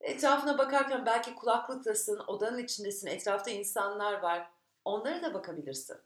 Etrafına 0.01 0.57
bakarken 0.57 1.05
belki 1.05 1.35
kulaklıktasın, 1.35 2.19
odanın 2.19 2.57
içindesin, 2.57 3.07
etrafta 3.07 3.51
insanlar 3.51 4.13
var. 4.13 4.49
Onlara 4.85 5.21
da 5.21 5.33
bakabilirsin. 5.33 5.97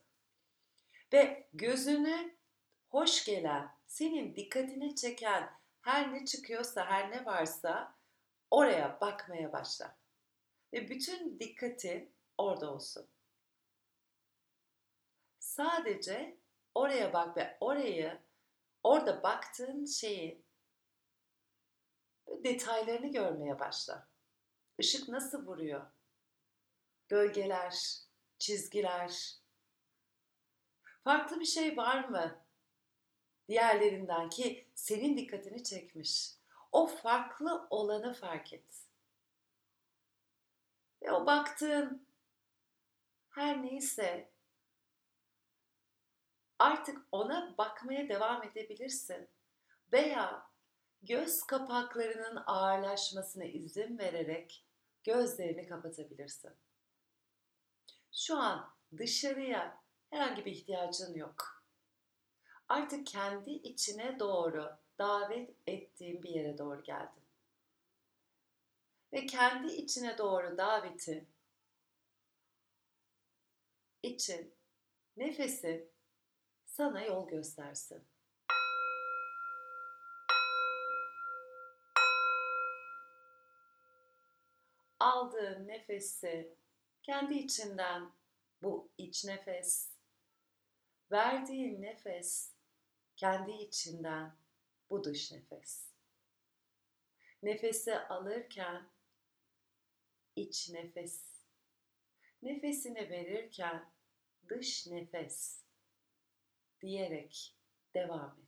Ve 1.13 1.49
gözünü 1.53 2.35
hoş 2.89 3.25
gelen, 3.25 3.71
senin 3.87 4.35
dikkatini 4.35 4.95
çeken 4.95 5.49
her 5.81 6.13
ne 6.13 6.25
çıkıyorsa, 6.25 6.85
her 6.85 7.11
ne 7.11 7.25
varsa 7.25 7.95
oraya 8.51 9.01
bakmaya 9.01 9.53
başla. 9.53 10.04
Ve 10.75 10.89
bütün 10.89 11.39
dikkatin 11.39 12.15
orada 12.37 12.73
olsun. 12.73 13.07
Sadece 15.39 16.37
oraya 16.75 17.13
bak 17.13 17.37
ve 17.37 17.57
orayı, 17.59 18.21
orada 18.83 19.23
baktığın 19.23 19.85
şeyi 19.85 20.43
detaylarını 22.27 23.11
görmeye 23.11 23.59
başla. 23.59 24.07
Işık 24.77 25.09
nasıl 25.09 25.45
vuruyor? 25.45 25.85
Gölgeler, 27.07 27.99
çizgiler. 28.39 29.35
Farklı 31.03 31.39
bir 31.39 31.45
şey 31.45 31.77
var 31.77 32.09
mı? 32.09 32.45
Diğerlerinden 33.47 34.29
ki 34.29 34.67
senin 34.75 35.17
dikkatini 35.17 35.63
çekmiş. 35.63 36.35
O 36.71 36.87
farklı 36.87 37.67
olanı 37.69 38.13
fark 38.13 38.53
et. 38.53 38.84
Ve 41.05 41.11
o 41.11 41.25
baktığın 41.25 42.07
her 43.29 43.63
neyse 43.63 44.31
artık 46.59 46.97
ona 47.11 47.57
bakmaya 47.57 48.09
devam 48.09 48.43
edebilirsin. 48.43 49.29
Veya 49.93 50.49
göz 51.01 51.43
kapaklarının 51.43 52.43
ağırlaşmasına 52.45 53.45
izin 53.45 53.97
vererek 53.97 54.65
gözlerini 55.03 55.67
kapatabilirsin. 55.67 56.53
Şu 58.11 58.37
an 58.37 58.73
dışarıya 58.97 59.81
herhangi 60.09 60.45
bir 60.45 60.51
ihtiyacın 60.51 61.15
yok. 61.15 61.65
Artık 62.67 63.07
kendi 63.07 63.51
içine 63.51 64.19
doğru 64.19 64.77
davet 64.99 65.55
ettiğin 65.67 66.23
bir 66.23 66.29
yere 66.29 66.57
doğru 66.57 66.83
geldin. 66.83 67.24
Ve 69.15 69.25
kendi 69.25 69.73
içine 69.73 70.17
doğru 70.17 70.57
daveti 70.57 71.27
için 74.03 74.55
nefesi 75.17 75.89
sana 76.65 77.01
yol 77.01 77.27
göstersin. 77.27 78.07
aldığın 84.99 85.67
nefesi 85.67 86.55
kendi 87.03 87.33
içinden 87.33 88.11
bu 88.61 88.91
iç 88.97 89.25
nefes, 89.25 89.91
verdiğin 91.11 91.81
nefes 91.81 92.53
kendi 93.15 93.51
içinden 93.51 94.35
bu 94.89 95.03
dış 95.03 95.31
nefes. 95.31 95.91
Nefesi 97.43 97.95
alırken 97.99 98.94
iç 100.35 100.69
nefes, 100.69 101.45
nefesini 102.41 103.09
verirken 103.09 103.91
dış 104.49 104.87
nefes 104.87 105.63
diyerek 106.81 107.55
devam 107.93 108.39
et. 108.39 108.44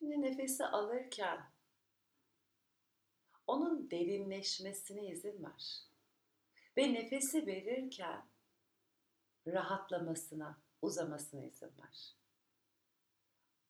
Şimdi 0.00 0.22
nefesi 0.22 0.64
alırken 0.66 1.50
onun 3.46 3.90
derinleşmesine 3.90 5.06
izin 5.06 5.44
ver. 5.44 5.86
Ve 6.76 6.94
nefesi 6.94 7.46
verirken 7.46 8.26
rahatlamasına, 9.46 10.62
uzamasına 10.82 11.44
izin 11.44 11.66
ver. 11.82 12.16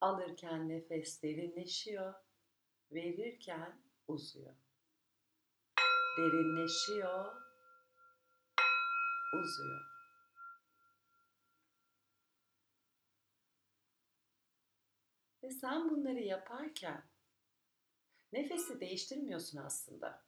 Alırken 0.01 0.69
nefes 0.69 1.23
derinleşiyor, 1.23 2.13
verirken 2.91 3.81
uzuyor. 4.07 4.55
Derinleşiyor, 6.17 7.35
uzuyor. 9.33 9.90
Sen 15.51 15.89
bunları 15.89 16.19
yaparken 16.19 17.03
nefesi 18.33 18.79
değiştirmiyorsun 18.79 19.57
aslında. 19.57 20.23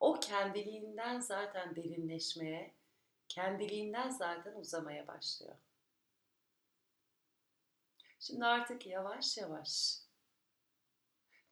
O 0.00 0.20
kendiliğinden 0.20 1.20
zaten 1.20 1.76
derinleşmeye, 1.76 2.74
kendiliğinden 3.28 4.10
zaten 4.10 4.54
uzamaya 4.54 5.06
başlıyor. 5.06 5.56
Şimdi 8.20 8.44
artık 8.44 8.86
yavaş 8.86 9.38
yavaş 9.38 10.00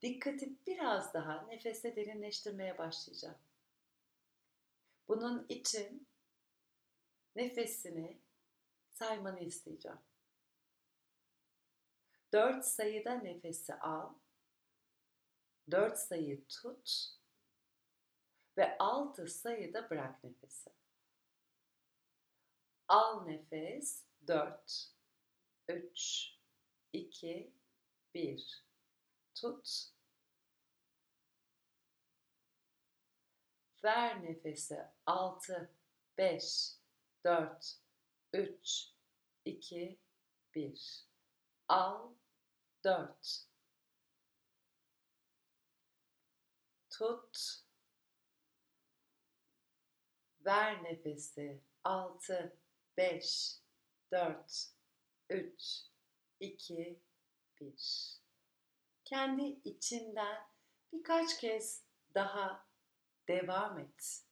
dikkati 0.02 0.66
biraz 0.66 1.14
daha 1.14 1.42
nefese 1.42 1.96
derinleştirmeye 1.96 2.78
başlayacağım. 2.78 3.38
Bunun 5.08 5.46
için 5.48 6.08
nefesini 7.36 8.18
saymanı 8.90 9.40
isteyeceğim. 9.40 9.98
Dört 12.32 12.64
sayıda 12.64 13.14
nefesi 13.14 13.74
al. 13.74 14.14
4 15.70 15.98
sayı 15.98 16.48
tut. 16.48 16.90
Ve 18.56 18.78
6 18.78 19.26
sayıda 19.26 19.90
bırak 19.90 20.24
nefesi. 20.24 20.70
Al 22.88 23.24
nefes 23.24 24.04
4 24.26 24.92
3 25.68 26.34
2 26.92 27.52
1 28.14 28.64
tut. 29.34 29.68
Ver 33.84 34.22
nefesi 34.22 34.78
6 35.06 35.74
5 36.18 36.78
4 37.24 37.80
3 38.32 38.92
2 39.44 39.98
1 40.54 41.08
al 41.68 42.17
4 42.88 43.46
tut. 46.90 47.64
Ver 50.44 50.82
nefesi. 50.82 51.60
6 51.84 52.56
5 52.96 53.60
4 54.10 54.72
3 55.30 55.82
2 56.40 57.00
1 57.60 58.20
kendi 59.04 59.42
içinden 59.64 60.46
birkaç 60.92 61.40
kez 61.40 61.84
daha 62.14 62.66
devam 63.28 63.78
et. 63.78 64.24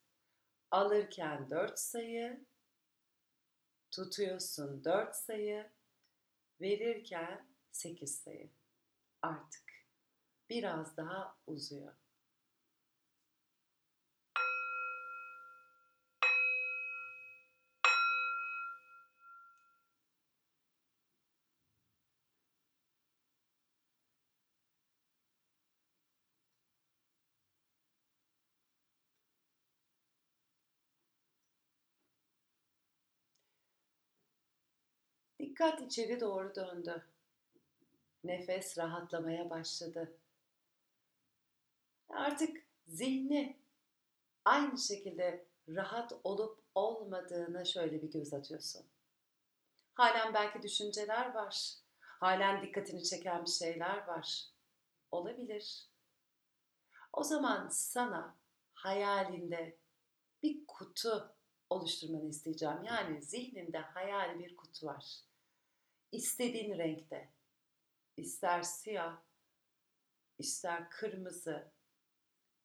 Alırken 0.71 1.51
4 1.51 1.79
sayı, 1.79 2.47
tutuyorsun 3.91 4.85
4 4.85 5.15
sayı, 5.17 5.71
verirken 6.61 7.56
8 7.77 8.19
sayı. 8.23 8.51
Artık 9.23 9.65
biraz 10.51 10.97
daha 10.97 11.37
uzuyor. 11.47 11.93
Dikkat 35.39 35.81
içeri 35.81 36.21
doğru 36.21 36.55
döndü. 36.55 37.05
Nefes 38.27 38.79
rahatlamaya 38.79 39.51
başladı. 39.51 40.19
Artık 42.09 42.67
zihni 42.87 43.61
aynı 44.45 44.79
şekilde 44.79 45.47
rahat 45.69 46.13
olup 46.25 46.63
olmadığına 46.75 47.65
şöyle 47.65 48.03
bir 48.03 48.11
göz 48.11 48.35
atıyorsun. 48.35 48.87
Halen 49.95 50.35
belki 50.35 50.63
düşünceler 50.63 51.35
var. 51.35 51.75
Halen 52.01 52.63
dikkatini 52.63 53.05
çeken 53.05 53.45
bir 53.45 53.51
şeyler 53.51 54.07
var. 54.07 54.45
Olabilir. 55.11 55.89
O 57.13 57.23
zaman 57.25 57.69
sana 57.69 58.37
hayalinde 58.75 59.79
bir 60.43 60.67
kutu 60.67 61.35
oluşturmanı 61.71 62.29
isteyeceğim. 62.29 62.85
Yani 62.85 63.23
zihninde 63.23 63.79
hayali 63.79 64.39
bir 64.39 64.57
kutu 64.57 64.87
var. 64.87 65.21
İstediğin 66.13 66.79
renkte. 66.79 67.29
İster 68.17 68.63
siyah, 68.63 69.23
ister 70.39 70.91
kırmızı, 70.91 71.73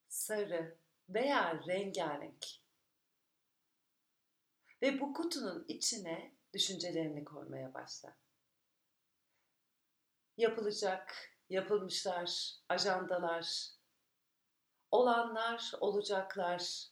sarı 0.08 0.78
veya 1.10 1.62
rengarenk. 1.68 2.46
Ve 4.82 5.00
bu 5.00 5.14
kutunun 5.14 5.66
içine 5.68 6.36
düşüncelerini 6.54 7.26
koymaya 7.26 7.74
başla. 7.74 8.18
Yapılacak, 10.38 11.32
yapılmışlar, 11.50 12.56
ajandalar, 12.70 13.68
olanlar, 14.92 15.72
olacaklar, 15.80 16.92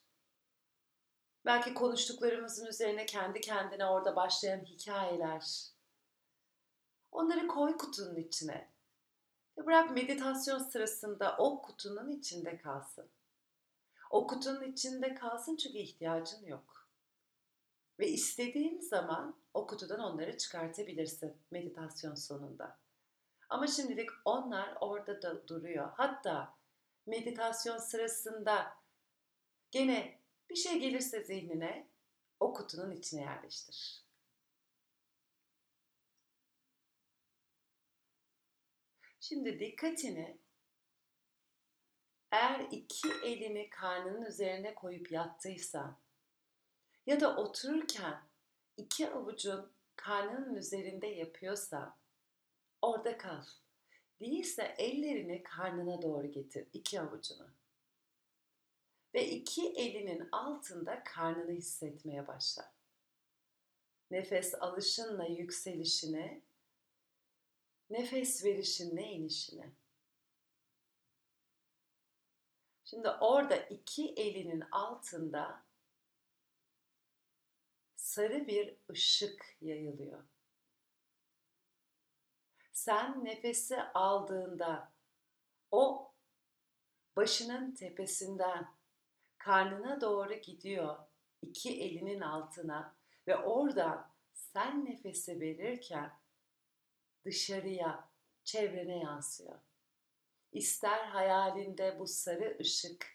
belki 1.46 1.74
konuştuklarımızın 1.74 2.66
üzerine 2.66 3.06
kendi 3.06 3.42
kendine 3.42 3.86
orada 3.86 4.16
başlayan 4.16 4.66
hikayeler. 4.66 5.79
Onları 7.12 7.48
koy 7.48 7.78
kutunun 7.78 8.16
içine. 8.16 8.70
Ve 9.58 9.66
bırak 9.66 9.92
meditasyon 9.92 10.60
sırasında 10.60 11.36
o 11.38 11.62
kutunun 11.62 12.12
içinde 12.12 12.58
kalsın. 12.58 13.10
O 14.10 14.28
kutunun 14.28 14.64
içinde 14.64 15.16
kalsın 15.16 15.56
çünkü 15.56 15.78
ihtiyacın 15.78 16.46
yok. 16.46 16.90
Ve 18.00 18.08
istediğin 18.08 18.80
zaman 18.80 19.36
o 19.54 19.68
kutudan 19.68 20.00
onları 20.00 20.38
çıkartabilirsin 20.38 21.38
meditasyon 21.52 22.16
sonunda. 22.16 22.80
Ama 23.50 23.68
şimdilik 23.68 24.10
onlar 24.26 24.78
orada 24.82 25.22
da 25.22 25.48
duruyor. 25.48 25.92
Hatta 25.94 26.54
meditasyon 27.06 27.78
sırasında 27.78 28.78
gene 29.72 30.20
bir 30.50 30.56
şey 30.56 30.80
gelirse 30.80 31.24
zihnine 31.24 31.88
o 32.40 32.54
kutunun 32.54 32.92
içine 32.92 33.22
yerleştir. 33.22 34.09
Şimdi 39.30 39.60
dikkatini 39.60 40.38
eğer 42.32 42.68
iki 42.72 43.10
elini 43.24 43.70
karnının 43.70 44.26
üzerine 44.26 44.76
koyup 44.76 45.12
yattıysan 45.12 45.98
ya 47.06 47.20
da 47.20 47.38
otururken 47.38 48.22
iki 48.78 49.10
avucun 49.10 49.72
karnının 49.96 50.56
üzerinde 50.56 51.08
yapıyorsa 51.08 51.98
orada 52.82 53.18
kal. 53.18 53.44
Değilse 54.20 54.76
ellerini 54.78 55.44
karnına 55.44 56.02
doğru 56.02 56.32
getir 56.32 56.68
iki 56.74 57.02
avucunu. 57.02 57.48
Ve 59.14 59.30
iki 59.30 59.70
elinin 59.70 60.30
altında 60.32 61.04
karnını 61.04 61.52
hissetmeye 61.52 62.28
başla. 62.28 62.74
Nefes 64.12 64.56
alışınla 64.56 65.26
yükselişine, 65.26 66.42
nefes 67.90 68.46
verişinle 68.46 69.04
inişine. 69.04 69.72
Şimdi 72.86 73.10
orada 73.10 73.56
iki 73.56 74.14
elinin 74.14 74.64
altında 74.72 75.66
sarı 77.96 78.48
bir 78.48 78.78
ışık 78.90 79.58
yayılıyor. 79.62 80.24
Sen 82.72 83.26
nefesi 83.26 83.82
aldığında 83.82 84.94
o 85.72 86.14
başının 87.16 87.72
tepesinden 87.72 88.68
karnına 89.38 90.02
doğru 90.02 90.34
gidiyor 90.34 90.98
iki 91.42 91.82
elinin 91.84 92.22
altına 92.22 92.96
ve 93.28 93.38
oradan 93.38 94.12
sen 94.34 94.86
nefesi 94.86 95.40
verirken 95.40 96.19
dışarıya, 97.26 98.10
çevrene 98.44 99.00
yansıyor. 99.00 99.60
İster 100.52 101.06
hayalinde 101.06 102.00
bu 102.00 102.08
sarı 102.08 102.58
ışık 102.60 103.08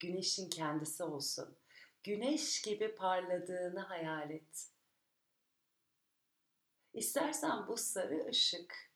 güneşin 0.00 0.50
kendisi 0.50 1.04
olsun. 1.04 1.58
Güneş 2.02 2.62
gibi 2.62 2.94
parladığını 2.94 3.80
hayal 3.80 4.30
et. 4.30 4.70
İstersen 6.94 7.66
bu 7.66 7.76
sarı 7.76 8.26
ışık 8.26 8.90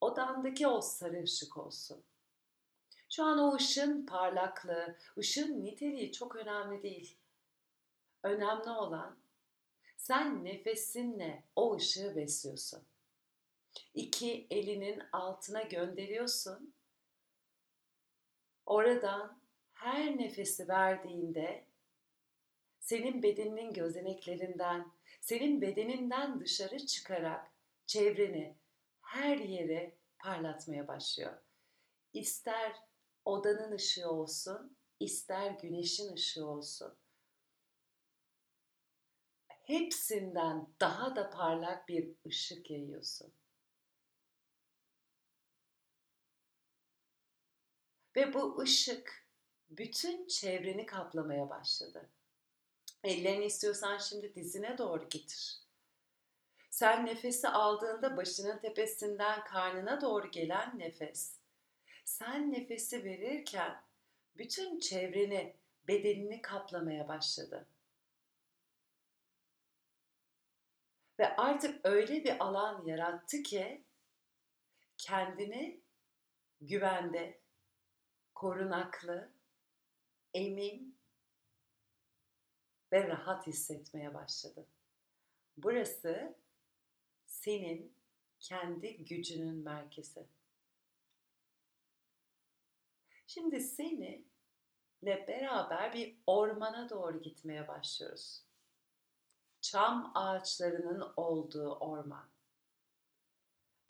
odandaki 0.00 0.66
o 0.68 0.80
sarı 0.80 1.22
ışık 1.22 1.56
olsun. 1.56 2.04
Şu 3.10 3.24
an 3.24 3.38
o 3.38 3.54
ışın 3.54 4.06
parlaklığı, 4.06 4.96
ışın 5.18 5.64
niteliği 5.64 6.12
çok 6.12 6.36
önemli 6.36 6.82
değil. 6.82 7.18
Önemli 8.22 8.70
olan 8.70 9.18
sen 10.06 10.44
nefesinle 10.44 11.42
o 11.56 11.76
ışığı 11.76 12.16
besliyorsun. 12.16 12.82
İki 13.94 14.46
elinin 14.50 15.02
altına 15.12 15.62
gönderiyorsun. 15.62 16.74
Oradan 18.66 19.38
her 19.74 20.18
nefesi 20.18 20.68
verdiğinde 20.68 21.64
senin 22.80 23.22
bedeninin 23.22 23.72
gözeneklerinden, 23.72 24.92
senin 25.20 25.60
bedeninden 25.60 26.40
dışarı 26.40 26.86
çıkarak 26.86 27.50
çevreni 27.86 28.54
her 29.00 29.38
yere 29.38 29.94
parlatmaya 30.18 30.88
başlıyor. 30.88 31.38
İster 32.12 32.72
odanın 33.24 33.72
ışığı 33.72 34.10
olsun, 34.10 34.76
ister 35.00 35.50
güneşin 35.50 36.12
ışığı 36.12 36.46
olsun. 36.46 36.94
Hepsinden 39.66 40.68
daha 40.80 41.16
da 41.16 41.30
parlak 41.30 41.88
bir 41.88 42.14
ışık 42.26 42.70
yayıyorsun. 42.70 43.32
Ve 48.16 48.34
bu 48.34 48.58
ışık 48.60 49.26
bütün 49.70 50.26
çevreni 50.26 50.86
kaplamaya 50.86 51.50
başladı. 51.50 52.10
Ellerini 53.04 53.44
istiyorsan 53.44 53.98
şimdi 53.98 54.34
dizine 54.34 54.78
doğru 54.78 55.08
getir. 55.08 55.60
Sen 56.70 57.06
nefesi 57.06 57.48
aldığında 57.48 58.16
başının 58.16 58.58
tepesinden 58.58 59.44
karnına 59.44 60.00
doğru 60.00 60.30
gelen 60.30 60.78
nefes. 60.78 61.40
Sen 62.04 62.52
nefesi 62.52 63.04
verirken 63.04 63.82
bütün 64.36 64.80
çevreni, 64.80 65.56
bedenini 65.88 66.42
kaplamaya 66.42 67.08
başladı. 67.08 67.68
Ve 71.18 71.36
artık 71.36 71.86
öyle 71.86 72.24
bir 72.24 72.44
alan 72.44 72.86
yarattı 72.86 73.42
ki 73.42 73.84
kendini 74.98 75.80
güvende, 76.60 77.40
korunaklı, 78.34 79.32
emin 80.34 80.98
ve 82.92 83.08
rahat 83.08 83.46
hissetmeye 83.46 84.14
başladı. 84.14 84.66
Burası 85.56 86.36
senin 87.26 87.96
kendi 88.40 89.04
gücünün 89.04 89.56
merkezi. 89.56 90.26
Şimdi 93.26 93.60
seni 93.60 94.24
ile 95.02 95.28
beraber 95.28 95.94
bir 95.94 96.16
ormana 96.26 96.90
doğru 96.90 97.22
gitmeye 97.22 97.68
başlıyoruz. 97.68 98.45
Çam 99.70 100.12
ağaçlarının 100.14 101.12
olduğu 101.16 101.74
orman. 101.74 102.28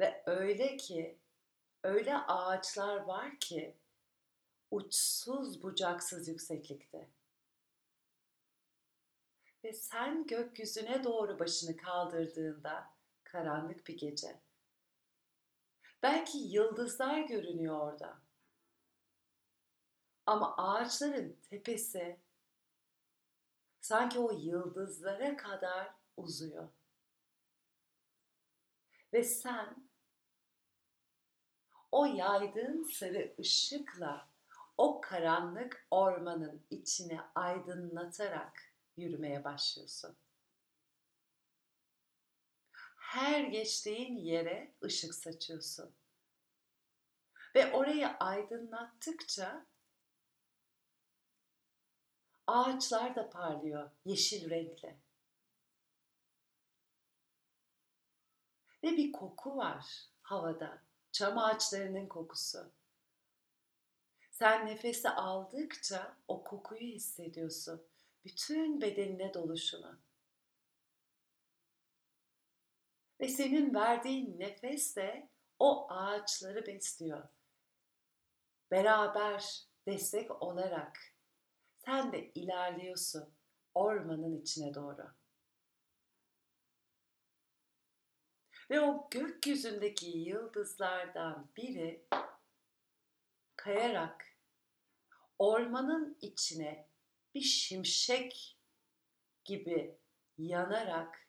Ve 0.00 0.22
öyle 0.26 0.76
ki 0.76 1.18
öyle 1.82 2.16
ağaçlar 2.16 2.96
var 2.96 3.38
ki 3.38 3.76
uçsuz 4.70 5.62
bucaksız 5.62 6.28
yükseklikte. 6.28 7.08
Ve 9.64 9.72
sen 9.72 10.26
gökyüzüne 10.26 11.04
doğru 11.04 11.38
başını 11.38 11.76
kaldırdığında 11.76 12.90
karanlık 13.24 13.86
bir 13.86 13.98
gece. 13.98 14.40
Belki 16.02 16.38
yıldızlar 16.38 17.20
görünüyor 17.20 17.80
orada. 17.80 18.18
Ama 20.26 20.56
ağaçların 20.56 21.36
tepesi 21.50 22.25
sanki 23.86 24.18
o 24.18 24.30
yıldızlara 24.32 25.36
kadar 25.36 25.94
uzuyor. 26.16 26.68
Ve 29.12 29.22
sen 29.22 29.90
o 31.92 32.04
yaydığın 32.04 32.82
sarı 32.82 33.34
ışıkla 33.38 34.28
o 34.76 35.00
karanlık 35.00 35.86
ormanın 35.90 36.66
içine 36.70 37.20
aydınlatarak 37.34 38.74
yürümeye 38.96 39.44
başlıyorsun. 39.44 40.16
Her 42.96 43.44
geçtiğin 43.44 44.16
yere 44.16 44.74
ışık 44.84 45.14
saçıyorsun. 45.14 45.94
Ve 47.54 47.72
orayı 47.72 48.08
aydınlattıkça 48.08 49.66
ağaçlar 52.46 53.16
da 53.16 53.30
parlıyor 53.30 53.90
yeşil 54.04 54.50
renkle. 54.50 54.96
Ve 58.82 58.96
bir 58.96 59.12
koku 59.12 59.56
var 59.56 59.86
havada. 60.22 60.82
Çam 61.12 61.38
ağaçlarının 61.38 62.06
kokusu. 62.06 62.72
Sen 64.30 64.66
nefesi 64.66 65.08
aldıkça 65.08 66.16
o 66.28 66.44
kokuyu 66.44 66.80
hissediyorsun. 66.80 67.86
Bütün 68.24 68.80
bedenine 68.80 69.34
doluşunu. 69.34 69.98
Ve 73.20 73.28
senin 73.28 73.74
verdiğin 73.74 74.40
nefes 74.40 74.96
de 74.96 75.28
o 75.58 75.90
ağaçları 75.90 76.66
besliyor. 76.66 77.28
Beraber 78.70 79.66
destek 79.86 80.42
olarak 80.42 81.15
sen 81.86 82.12
de 82.12 82.30
ilerliyorsun 82.34 83.34
ormanın 83.74 84.40
içine 84.40 84.74
doğru. 84.74 85.14
Ve 88.70 88.80
o 88.80 89.08
gökyüzündeki 89.10 90.06
yıldızlardan 90.06 91.50
biri 91.56 92.06
kayarak 93.56 94.36
ormanın 95.38 96.18
içine 96.20 96.88
bir 97.34 97.40
şimşek 97.40 98.58
gibi 99.44 99.98
yanarak 100.38 101.28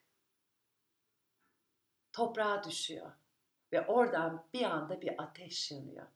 toprağa 2.12 2.64
düşüyor 2.64 3.12
ve 3.72 3.86
oradan 3.86 4.48
bir 4.52 4.62
anda 4.62 5.02
bir 5.02 5.22
ateş 5.22 5.70
yanıyor. 5.70 6.06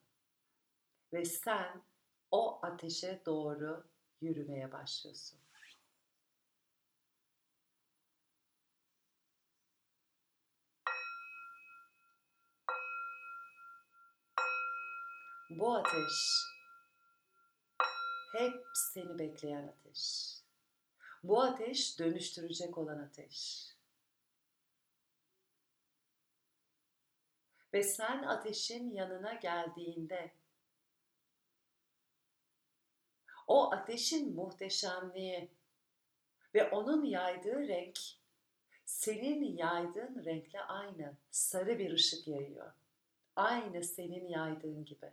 Ve 1.13 1.25
sen 1.25 1.83
o 2.31 2.59
ateşe 2.65 3.21
doğru 3.25 3.92
yürümeye 4.23 4.71
başlıyorsun. 4.71 5.39
Bu 15.49 15.75
ateş 15.75 16.13
hep 18.33 18.65
seni 18.73 19.19
bekleyen 19.19 19.67
ateş. 19.67 20.33
Bu 21.23 21.41
ateş 21.41 21.99
dönüştürecek 21.99 22.77
olan 22.77 22.99
ateş. 22.99 23.67
Ve 27.73 27.83
sen 27.83 28.23
ateşin 28.23 28.93
yanına 28.93 29.33
geldiğinde 29.33 30.31
o 33.47 33.71
ateşin 33.71 34.35
muhteşemliği 34.35 35.49
ve 36.55 36.69
onun 36.69 37.03
yaydığı 37.03 37.67
renk 37.67 37.99
senin 38.85 39.57
yaydığın 39.57 40.25
renkle 40.25 40.61
aynı. 40.61 41.17
Sarı 41.31 41.79
bir 41.79 41.91
ışık 41.93 42.27
yayıyor. 42.27 42.73
Aynı 43.35 43.83
senin 43.83 44.27
yaydığın 44.27 44.85
gibi. 44.85 45.11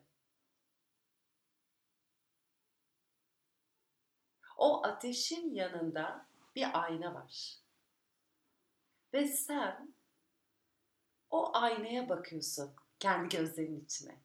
O 4.57 4.87
ateşin 4.87 5.55
yanında 5.55 6.27
bir 6.57 6.85
ayna 6.85 7.15
var. 7.15 7.57
Ve 9.15 9.27
sen 9.27 9.95
o 11.31 11.57
aynaya 11.57 12.09
bakıyorsun 12.09 12.75
kendi 12.99 13.37
gözlerinin 13.37 13.85
içine. 13.85 14.17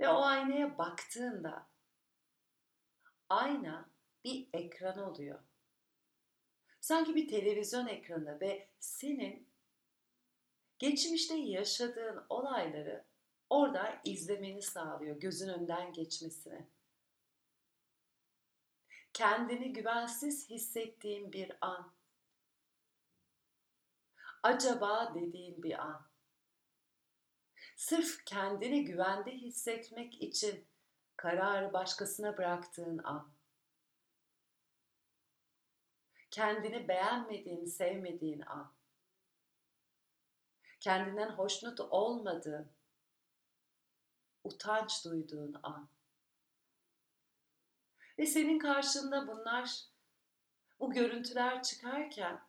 Ve 0.00 0.08
o 0.08 0.22
aynaya 0.22 0.78
baktığında 0.78 1.66
ayna 3.28 3.90
bir 4.24 4.48
ekran 4.52 4.98
oluyor. 4.98 5.40
Sanki 6.80 7.14
bir 7.14 7.28
televizyon 7.28 7.86
ekranı 7.86 8.40
ve 8.40 8.68
senin 8.80 9.48
geçmişte 10.78 11.34
yaşadığın 11.34 12.26
olayları 12.28 13.04
orada 13.50 14.00
izlemeni 14.04 14.62
sağlıyor, 14.62 15.20
gözün 15.20 15.48
önünden 15.48 15.92
geçmesini 15.92 16.66
kendini 19.16 19.72
güvensiz 19.72 20.50
hissettiğin 20.50 21.32
bir 21.32 21.52
an. 21.60 21.92
Acaba 24.42 25.14
dediğin 25.14 25.62
bir 25.62 25.78
an. 25.78 26.06
Sırf 27.76 28.24
kendini 28.24 28.84
güvende 28.84 29.30
hissetmek 29.30 30.22
için 30.22 30.66
kararı 31.16 31.72
başkasına 31.72 32.38
bıraktığın 32.38 32.98
an. 32.98 33.30
Kendini 36.30 36.88
beğenmediğin, 36.88 37.64
sevmediğin 37.64 38.40
an. 38.40 38.72
Kendinden 40.80 41.30
hoşnut 41.30 41.80
olmadığın, 41.80 42.72
utanç 44.44 45.04
duyduğun 45.04 45.56
an. 45.62 45.88
Ve 48.18 48.26
senin 48.26 48.58
karşında 48.58 49.28
bunlar, 49.28 49.80
bu 50.80 50.92
görüntüler 50.92 51.62
çıkarken 51.62 52.40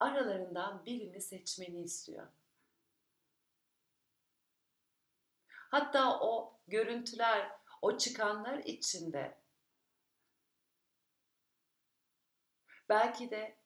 aralarından 0.00 0.86
birini 0.86 1.20
seçmeni 1.20 1.82
istiyor. 1.82 2.26
Hatta 5.68 6.20
o 6.20 6.58
görüntüler, 6.68 7.50
o 7.82 7.98
çıkanlar 7.98 8.58
içinde 8.58 9.38
belki 12.88 13.30
de 13.30 13.58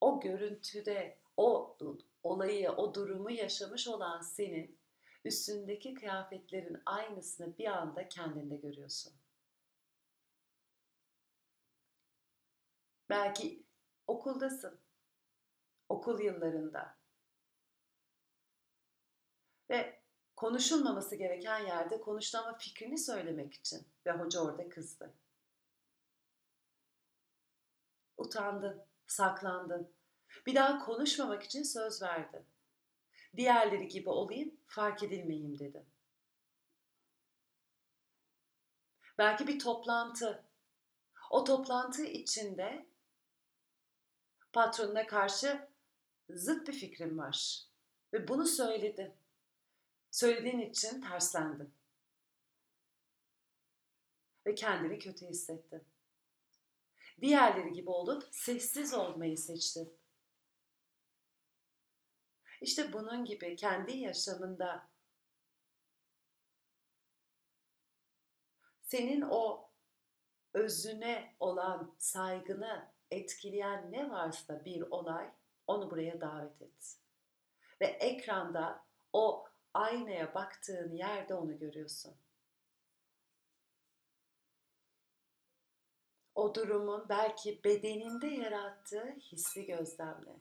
o 0.00 0.20
görüntüde 0.20 1.18
o 1.36 1.76
olayı, 2.22 2.70
o 2.70 2.94
durumu 2.94 3.30
yaşamış 3.30 3.88
olan 3.88 4.20
senin 4.20 4.80
üstündeki 5.24 5.94
kıyafetlerin 5.94 6.82
aynısını 6.86 7.58
bir 7.58 7.66
anda 7.66 8.08
kendinde 8.08 8.56
görüyorsun. 8.56 9.12
Belki 13.08 13.62
okuldasın. 14.06 14.80
Okul 15.88 16.20
yıllarında. 16.20 16.96
Ve 19.70 19.99
konuşulmaması 20.40 21.16
gereken 21.16 21.58
yerde 21.58 22.00
konuştu 22.00 22.38
ama 22.38 22.58
fikrini 22.58 22.98
söylemek 22.98 23.54
için. 23.54 23.86
Ve 24.06 24.10
hoca 24.10 24.40
orada 24.40 24.68
kızdı. 24.68 25.14
Utandın, 28.16 28.82
saklandın. 29.06 29.92
Bir 30.46 30.54
daha 30.54 30.84
konuşmamak 30.84 31.42
için 31.42 31.62
söz 31.62 32.02
verdin. 32.02 32.46
Diğerleri 33.36 33.88
gibi 33.88 34.08
olayım, 34.08 34.56
fark 34.66 35.02
edilmeyeyim 35.02 35.58
dedi. 35.58 35.86
Belki 39.18 39.46
bir 39.46 39.58
toplantı. 39.58 40.44
O 41.30 41.44
toplantı 41.44 42.04
içinde 42.04 42.86
patronuna 44.52 45.06
karşı 45.06 45.68
zıt 46.30 46.68
bir 46.68 46.72
fikrim 46.72 47.18
var. 47.18 47.64
Ve 48.12 48.28
bunu 48.28 48.46
söyledin. 48.46 49.19
Söylediğin 50.10 50.58
için 50.58 51.00
terslendin. 51.00 51.74
Ve 54.46 54.54
kendini 54.54 54.98
kötü 54.98 55.26
hissettin. 55.26 55.84
Diğerleri 57.20 57.72
gibi 57.72 57.90
olup 57.90 58.28
sessiz 58.30 58.94
olmayı 58.94 59.38
seçtin. 59.38 60.00
İşte 62.60 62.92
bunun 62.92 63.24
gibi 63.24 63.56
kendi 63.56 63.96
yaşamında 63.96 64.90
senin 68.82 69.20
o 69.30 69.70
özüne 70.54 71.36
olan 71.40 71.94
saygını 71.98 72.92
etkileyen 73.10 73.92
ne 73.92 74.10
varsa 74.10 74.64
bir 74.64 74.80
olay 74.80 75.30
onu 75.66 75.90
buraya 75.90 76.20
davet 76.20 76.62
et. 76.62 76.98
Ve 77.80 77.86
ekranda 77.86 78.84
o 79.12 79.49
aynaya 79.74 80.34
baktığın 80.34 80.92
yerde 80.92 81.34
onu 81.34 81.58
görüyorsun. 81.58 82.14
O 86.34 86.54
durumun 86.54 87.06
belki 87.08 87.60
bedeninde 87.64 88.26
yarattığı 88.26 89.16
hissi 89.20 89.66
gözlemle. 89.66 90.36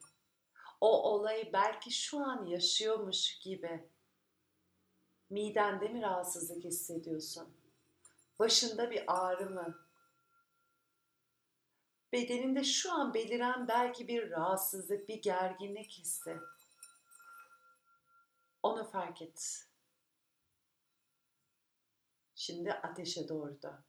O 0.82 1.12
olayı 1.12 1.54
belki 1.54 1.92
şu 1.92 2.20
an 2.20 2.46
yaşıyormuş 2.46 3.39
gibi 3.39 3.89
midende 5.30 5.88
mi 5.88 6.02
rahatsızlık 6.02 6.63
hissediyorsun? 6.63 7.54
Başında 8.39 8.92
bir 8.92 9.04
ağrı 9.08 9.50
mı? 9.50 9.80
Bedeninde 12.13 12.63
şu 12.63 12.94
an 12.94 13.13
beliren 13.13 13.68
belki 13.68 14.08
bir 14.08 14.32
rahatsızlık, 14.32 15.10
bir 15.10 15.22
gerginlik 15.22 15.92
hissi. 15.92 16.38
Onu 18.63 18.91
fark 18.91 19.22
et. 19.22 19.65
Şimdi 22.36 22.74
ateşe 22.74 23.30
doğru 23.30 23.62
da. 23.62 23.84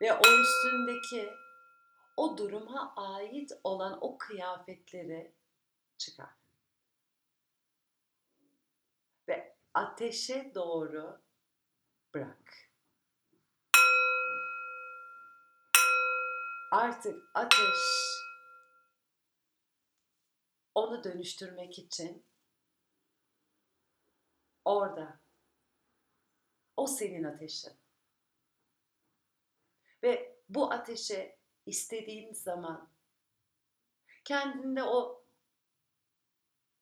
Ve 0.00 0.12
o 0.12 0.40
üstündeki 0.42 1.34
o 2.16 2.38
duruma 2.38 2.94
ait 2.96 3.52
olan 3.64 3.98
o 4.00 4.18
kıyafetleri 4.18 5.34
çıkar. 5.98 6.34
Ve 9.28 9.56
ateşe 9.74 10.52
doğru 10.54 11.20
bırak. 12.14 12.72
Artık 16.72 17.24
ateş 17.34 18.21
onu 20.74 21.04
dönüştürmek 21.04 21.78
için 21.78 22.26
orada. 24.64 25.20
O 26.76 26.86
senin 26.86 27.24
ateşin. 27.24 27.72
Ve 30.02 30.38
bu 30.48 30.72
ateşe 30.72 31.38
istediğin 31.66 32.32
zaman 32.32 32.90
kendinde 34.24 34.82
o 34.82 35.24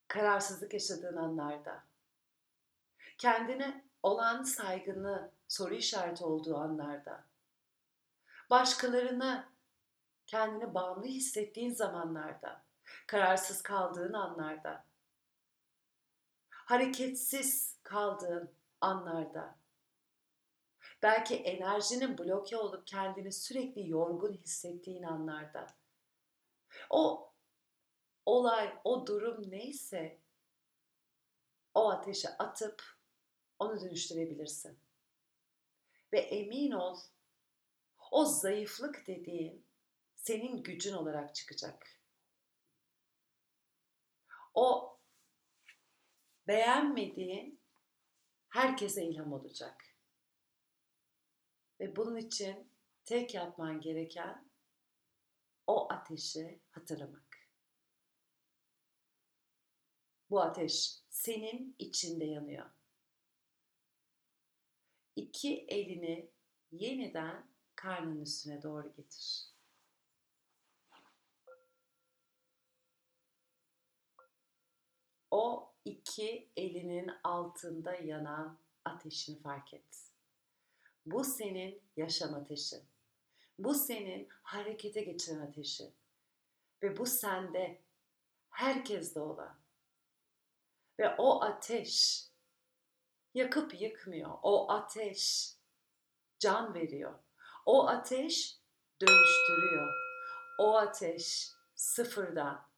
kararsızlık 0.09 0.73
yaşadığın 0.73 1.17
anlarda 1.17 1.85
kendine 3.19 3.85
olan 4.03 4.43
saygını 4.43 5.33
soru 5.49 5.75
işareti 5.75 6.25
olduğu 6.25 6.57
anlarda 6.57 7.27
başkalarına 8.51 9.53
kendini 10.27 10.75
bağımlı 10.75 11.07
hissettiğin 11.07 11.75
zamanlarda 11.75 12.70
kararsız 13.07 13.63
kaldığın 13.63 14.13
anlarda, 14.13 14.87
hareketsiz 16.51 17.79
kaldığın 17.83 18.55
anlarda, 18.81 19.59
belki 21.03 21.37
enerjinin 21.37 22.19
bloke 22.19 22.57
olup 22.57 22.87
kendini 22.87 23.33
sürekli 23.33 23.91
yorgun 23.91 24.33
hissettiğin 24.33 25.03
anlarda, 25.03 25.67
o 26.91 27.33
olay, 28.27 28.75
o 28.85 29.07
durum 29.07 29.51
neyse 29.51 30.21
o 31.75 31.91
ateşe 31.91 32.29
atıp 32.29 32.83
onu 33.59 33.81
dönüştürebilirsin. 33.81 34.79
Ve 36.13 36.19
emin 36.19 36.71
ol 36.71 36.99
o 38.11 38.25
zayıflık 38.25 39.07
dediğin 39.07 39.67
senin 40.15 40.63
gücün 40.63 40.93
olarak 40.93 41.35
çıkacak 41.35 42.00
o 44.61 45.01
beğenmediğin 46.47 47.63
herkese 48.49 49.07
ilham 49.07 49.33
olacak. 49.33 49.85
Ve 51.81 51.97
bunun 51.97 52.17
için 52.17 52.73
tek 53.05 53.35
yapman 53.35 53.81
gereken 53.81 54.51
o 55.67 55.93
ateşi 55.93 56.61
hatırlamak. 56.71 57.51
Bu 60.31 60.41
ateş 60.41 61.03
senin 61.11 61.77
içinde 61.79 62.25
yanıyor. 62.25 62.71
İki 65.17 65.65
elini 65.69 66.31
yeniden 66.71 67.51
karnın 67.75 68.21
üstüne 68.21 68.63
doğru 68.63 68.93
getir. 68.97 69.50
O 75.31 75.73
iki 75.85 76.49
elinin 76.57 77.11
altında 77.25 77.95
yanan 77.95 78.59
ateşini 78.85 79.39
fark 79.43 79.75
et. 79.75 80.11
Bu 81.07 81.25
senin 81.25 81.83
yaşam 81.97 82.35
ateşin. 82.35 82.83
Bu 83.59 83.75
senin 83.75 84.29
harekete 84.43 85.01
geçiren 85.01 85.41
ateşin. 85.41 85.95
Ve 86.83 86.97
bu 86.97 87.07
sende, 87.07 87.81
herkeste 88.51 89.21
olan. 89.21 89.59
Ve 90.99 91.15
o 91.19 91.43
ateş 91.43 92.25
yakıp 93.35 93.81
yıkmıyor. 93.81 94.31
O 94.43 94.71
ateş 94.71 95.53
can 96.39 96.75
veriyor. 96.75 97.19
O 97.67 97.87
ateş 97.87 98.59
dönüştürüyor. 99.01 99.95
O 100.59 100.77
ateş 100.77 101.51
sıfırdan, 101.75 102.69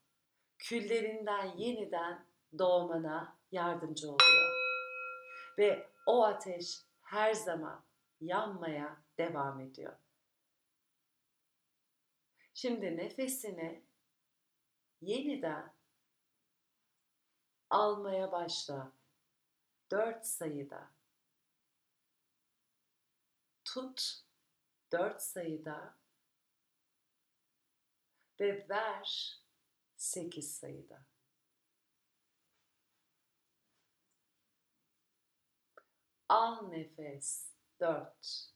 küllerinden 0.59 1.57
yeniden 1.57 2.32
doğmana 2.59 3.39
yardımcı 3.53 4.07
oluyor. 4.07 4.53
Ve 5.59 5.91
o 6.07 6.25
ateş 6.25 6.83
her 7.03 7.35
zaman 7.35 7.85
yanmaya 8.21 9.03
devam 9.19 9.61
ediyor. 9.61 9.97
Şimdi 12.55 12.97
nefesini 12.97 13.85
yeniden 15.01 15.75
almaya 17.71 18.33
başla. 18.33 18.93
Dört 19.91 20.27
sayıda. 20.27 20.91
Tut 23.65 24.23
dört 24.93 25.23
sayıda 25.23 25.97
ve 28.41 28.69
ver 28.69 29.39
sekiz 29.97 30.57
sayıda. 30.57 31.12
Al 36.33 36.69
nefes. 36.71 37.53
4, 37.79 38.53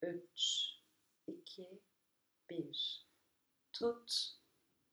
3, 0.00 0.82
2, 1.26 1.82
1. 2.48 3.06
Tut. 3.72 4.10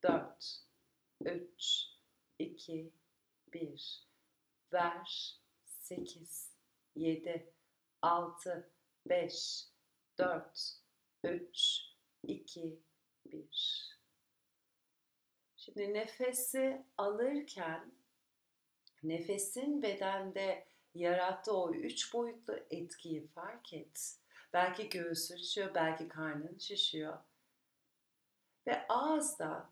4, 0.02 0.66
3, 1.22 2.00
2, 2.40 2.94
1 3.54 4.08
ver. 4.72 5.38
8 5.88 6.52
7 6.96 7.54
6 8.02 8.72
5 9.06 9.68
4 10.18 10.82
3 11.24 11.96
2 12.24 12.84
1 13.26 14.00
Şimdi 15.56 15.94
nefesi 15.94 16.86
alırken 16.98 17.92
nefesin 19.04 19.82
bedende 19.82 20.68
yarattığı 20.98 21.54
o 21.54 21.74
üç 21.74 22.14
boyutlu 22.14 22.60
etkiyi 22.70 23.28
fark 23.28 23.74
et. 23.74 24.20
Belki 24.54 24.90
göğsün 24.90 25.36
şişiyor, 25.38 25.76
belki 25.76 26.08
karnın 26.08 26.58
şişiyor. 26.58 27.18
Ve 28.68 28.88
ağızda 28.88 29.70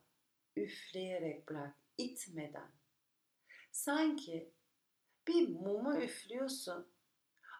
üfleyerek 0.55 1.49
bırak, 1.49 1.75
itmeden. 1.97 2.71
Sanki 3.71 4.53
bir 5.27 5.49
mumu 5.49 6.01
üflüyorsun 6.01 6.87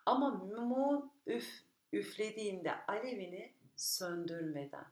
ama 0.05 0.29
mumu 0.29 1.13
üf, 1.27 1.63
üflediğinde 1.93 2.85
alevini 2.85 3.53
söndürmeden. 3.75 4.85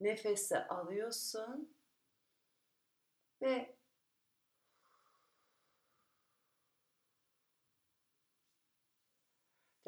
Nefesi 0.00 0.58
alıyorsun 0.58 1.74
ve 3.42 3.77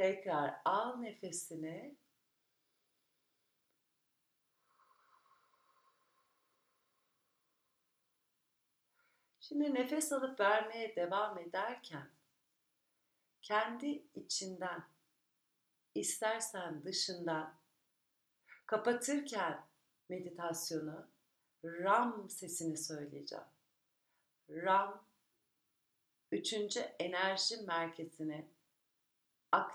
tekrar 0.01 0.61
al 0.65 0.97
nefesini 0.97 1.97
Şimdi 9.41 9.75
nefes 9.75 10.13
alıp 10.13 10.41
vermeye 10.41 10.97
devam 10.97 11.39
ederken 11.39 12.11
kendi 13.43 14.05
içinden 14.15 14.85
istersen 15.95 16.85
dışından 16.85 17.55
kapatırken 18.67 19.67
meditasyonu 20.09 21.11
Ram 21.65 22.31
sesini 22.31 22.77
söyleyeceğim. 22.77 23.45
Ram 24.51 25.05
üçüncü 26.33 26.81
enerji 26.81 27.57
merkezini 27.57 28.60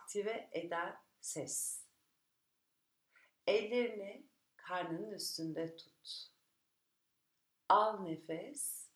aktive 0.05 0.49
eden 0.51 0.95
ses. 1.21 1.85
Ellerini 3.47 4.27
karnının 4.55 5.11
üstünde 5.11 5.75
tut. 5.75 6.27
Al 7.69 7.99
nefes. 7.99 8.89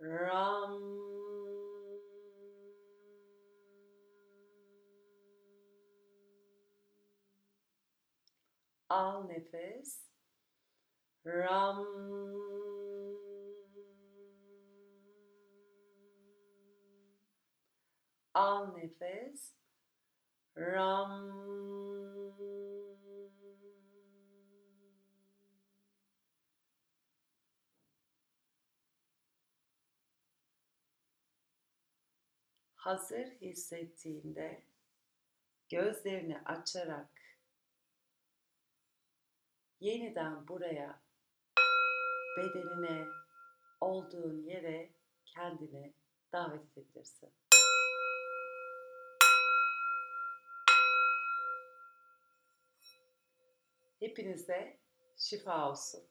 Ram 0.00 0.82
Al 8.88 9.24
nefes. 9.24 10.10
Ram. 11.26 12.73
Al 18.34 18.76
nefes. 18.76 19.54
Ram. 20.56 21.44
Hazır 32.76 33.26
hissettiğinde 33.26 34.62
gözlerini 35.68 36.38
açarak 36.44 37.08
yeniden 39.80 40.48
buraya 40.48 41.02
bedenine, 42.36 43.06
olduğun 43.80 44.42
yere 44.42 44.90
kendini 45.24 45.94
davet 46.32 46.78
edebilirsin. 46.78 47.32
Hepinize 54.04 54.78
şifa 55.16 55.70
olsun. 55.70 56.04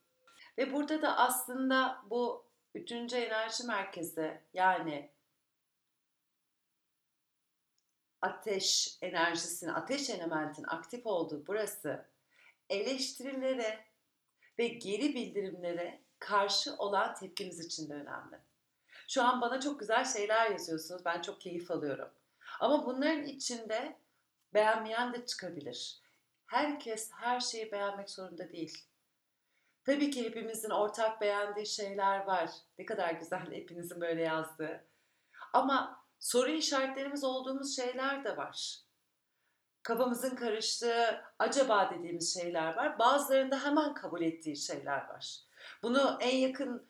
Ve 0.57 0.73
burada 0.73 1.01
da 1.01 1.17
aslında 1.17 2.01
bu 2.09 2.45
üçüncü 2.75 3.15
enerji 3.15 3.63
merkezi 3.67 4.41
yani 4.53 5.11
ateş 8.21 8.97
enerjisinin, 9.01 9.73
ateş 9.73 10.09
elementin 10.09 10.63
aktif 10.63 11.07
olduğu 11.07 11.47
burası 11.47 12.05
eleştirilere 12.69 13.85
ve 14.59 14.67
geri 14.67 15.15
bildirimlere 15.15 16.03
karşı 16.19 16.75
olan 16.77 17.13
tepkimiz 17.13 17.59
için 17.59 17.89
de 17.89 17.93
önemli. 17.93 18.39
Şu 19.07 19.23
an 19.23 19.41
bana 19.41 19.59
çok 19.59 19.79
güzel 19.79 20.05
şeyler 20.05 20.51
yazıyorsunuz. 20.51 21.05
Ben 21.05 21.21
çok 21.21 21.41
keyif 21.41 21.71
alıyorum. 21.71 22.09
Ama 22.59 22.85
bunların 22.85 23.25
içinde 23.25 23.97
beğenmeyen 24.53 25.13
de 25.13 25.25
çıkabilir. 25.25 26.02
Herkes 26.45 27.11
her 27.11 27.39
şeyi 27.39 27.71
beğenmek 27.71 28.09
zorunda 28.09 28.51
değil. 28.51 28.85
Tabii 29.85 30.11
ki 30.11 30.25
hepimizin 30.25 30.69
ortak 30.69 31.21
beğendiği 31.21 31.65
şeyler 31.65 32.25
var. 32.25 32.49
Ne 32.79 32.85
kadar 32.85 33.13
güzel 33.13 33.51
hepinizin 33.51 34.01
böyle 34.01 34.21
yazdığı. 34.21 34.85
Ama 35.53 36.05
soru 36.19 36.49
işaretlerimiz 36.49 37.23
olduğumuz 37.23 37.75
şeyler 37.75 38.23
de 38.23 38.37
var 38.37 38.83
kafamızın 39.83 40.35
karıştığı 40.35 41.21
acaba 41.39 41.91
dediğimiz 41.95 42.33
şeyler 42.33 42.75
var. 42.75 42.99
Bazılarında 42.99 43.65
hemen 43.65 43.93
kabul 43.93 44.21
ettiği 44.21 44.57
şeyler 44.57 45.07
var. 45.09 45.39
Bunu 45.83 46.17
en 46.21 46.37
yakın 46.37 46.87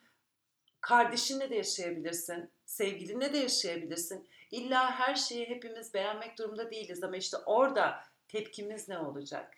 kardeşinle 0.81 1.49
de 1.49 1.55
yaşayabilirsin, 1.55 2.51
sevgilinle 2.65 3.33
de 3.33 3.37
yaşayabilirsin. 3.37 4.29
İlla 4.51 4.99
her 4.99 5.15
şeyi 5.15 5.49
hepimiz 5.49 5.93
beğenmek 5.93 6.37
durumunda 6.37 6.71
değiliz 6.71 7.03
ama 7.03 7.17
işte 7.17 7.37
orada 7.37 8.03
tepkimiz 8.33 8.89
ne 8.89 8.97
olacak? 8.97 9.53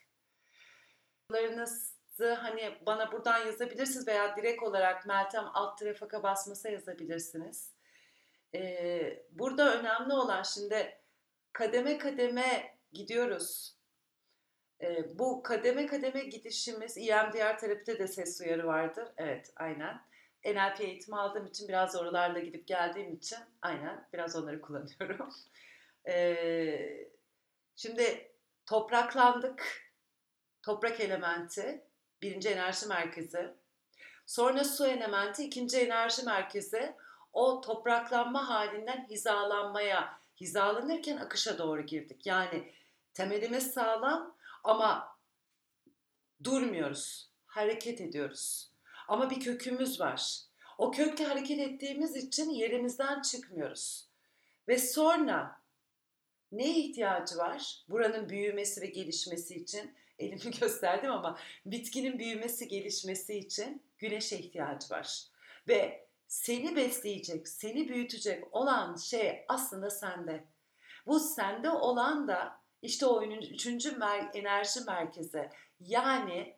Sorularınızı 1.31 2.33
hani 2.33 2.77
bana 2.85 3.11
buradan 3.11 3.45
yazabilirsiniz 3.45 4.07
veya 4.07 4.37
direkt 4.37 4.63
olarak 4.63 5.05
Meltem 5.05 5.45
alt 5.53 5.77
trafaka 5.79 6.23
basmasa 6.23 6.69
yazabilirsiniz. 6.69 7.71
Ee, 8.55 9.23
burada 9.31 9.79
önemli 9.79 10.13
olan 10.13 10.43
şimdi 10.43 10.97
kademe 11.53 11.97
kademe 11.97 12.77
gidiyoruz. 12.91 13.75
E, 14.81 15.19
bu 15.19 15.43
kademe 15.43 15.85
kademe 15.85 16.23
gidişimiz, 16.23 16.97
EMDR 16.97 17.57
terapide 17.57 17.99
de 17.99 18.07
ses 18.07 18.41
uyarı 18.41 18.67
vardır. 18.67 19.07
Evet, 19.17 19.53
aynen. 19.55 20.01
NLP 20.45 20.81
eğitimi 20.81 21.17
aldığım 21.17 21.45
için 21.45 21.67
biraz 21.67 21.95
oralarla 21.95 22.39
gidip 22.39 22.67
geldiğim 22.67 23.13
için 23.13 23.39
aynen 23.61 24.07
biraz 24.13 24.35
onları 24.35 24.61
kullanıyorum. 24.61 25.29
E, 26.07 27.09
şimdi 27.75 28.34
topraklandık. 28.65 29.85
Toprak 30.61 30.99
elementi, 30.99 31.87
birinci 32.21 32.49
enerji 32.49 32.87
merkezi. 32.87 33.53
Sonra 34.25 34.63
su 34.63 34.85
elementi, 34.87 35.43
ikinci 35.43 35.77
enerji 35.79 36.23
merkezi. 36.23 36.95
O 37.33 37.61
topraklanma 37.61 38.49
halinden 38.49 39.07
hizalanmaya, 39.09 40.19
hizalanırken 40.41 41.17
akışa 41.17 41.57
doğru 41.57 41.81
girdik. 41.81 42.25
Yani 42.25 42.73
Temelimiz 43.15 43.71
sağlam 43.71 44.35
ama 44.63 45.17
durmuyoruz. 46.43 47.31
Hareket 47.45 48.01
ediyoruz. 48.01 48.71
Ama 49.07 49.29
bir 49.29 49.39
kökümüz 49.39 49.99
var. 49.99 50.39
O 50.77 50.91
kökte 50.91 51.25
hareket 51.25 51.59
ettiğimiz 51.59 52.15
için 52.15 52.49
yerimizden 52.49 53.21
çıkmıyoruz. 53.21 54.09
Ve 54.67 54.77
sonra 54.77 55.61
ne 56.51 56.79
ihtiyacı 56.79 57.37
var? 57.37 57.83
Buranın 57.89 58.29
büyümesi 58.29 58.81
ve 58.81 58.85
gelişmesi 58.85 59.55
için 59.55 59.95
elimi 60.19 60.59
gösterdim 60.59 61.11
ama 61.11 61.39
bitkinin 61.65 62.19
büyümesi, 62.19 62.67
gelişmesi 62.67 63.37
için 63.37 63.83
güneşe 63.97 64.37
ihtiyacı 64.37 64.89
var. 64.89 65.23
Ve 65.67 66.07
seni 66.27 66.75
besleyecek, 66.75 67.47
seni 67.47 67.89
büyütecek 67.89 68.55
olan 68.55 68.95
şey 68.95 69.45
aslında 69.47 69.89
sende. 69.89 70.43
Bu 71.05 71.19
sende 71.19 71.69
olan 71.69 72.27
da 72.27 72.61
işte 72.81 73.05
o 73.05 73.23
üçüncü 73.23 73.89
mer- 73.89 74.37
enerji 74.37 74.79
merkezi. 74.87 75.49
Yani 75.79 76.57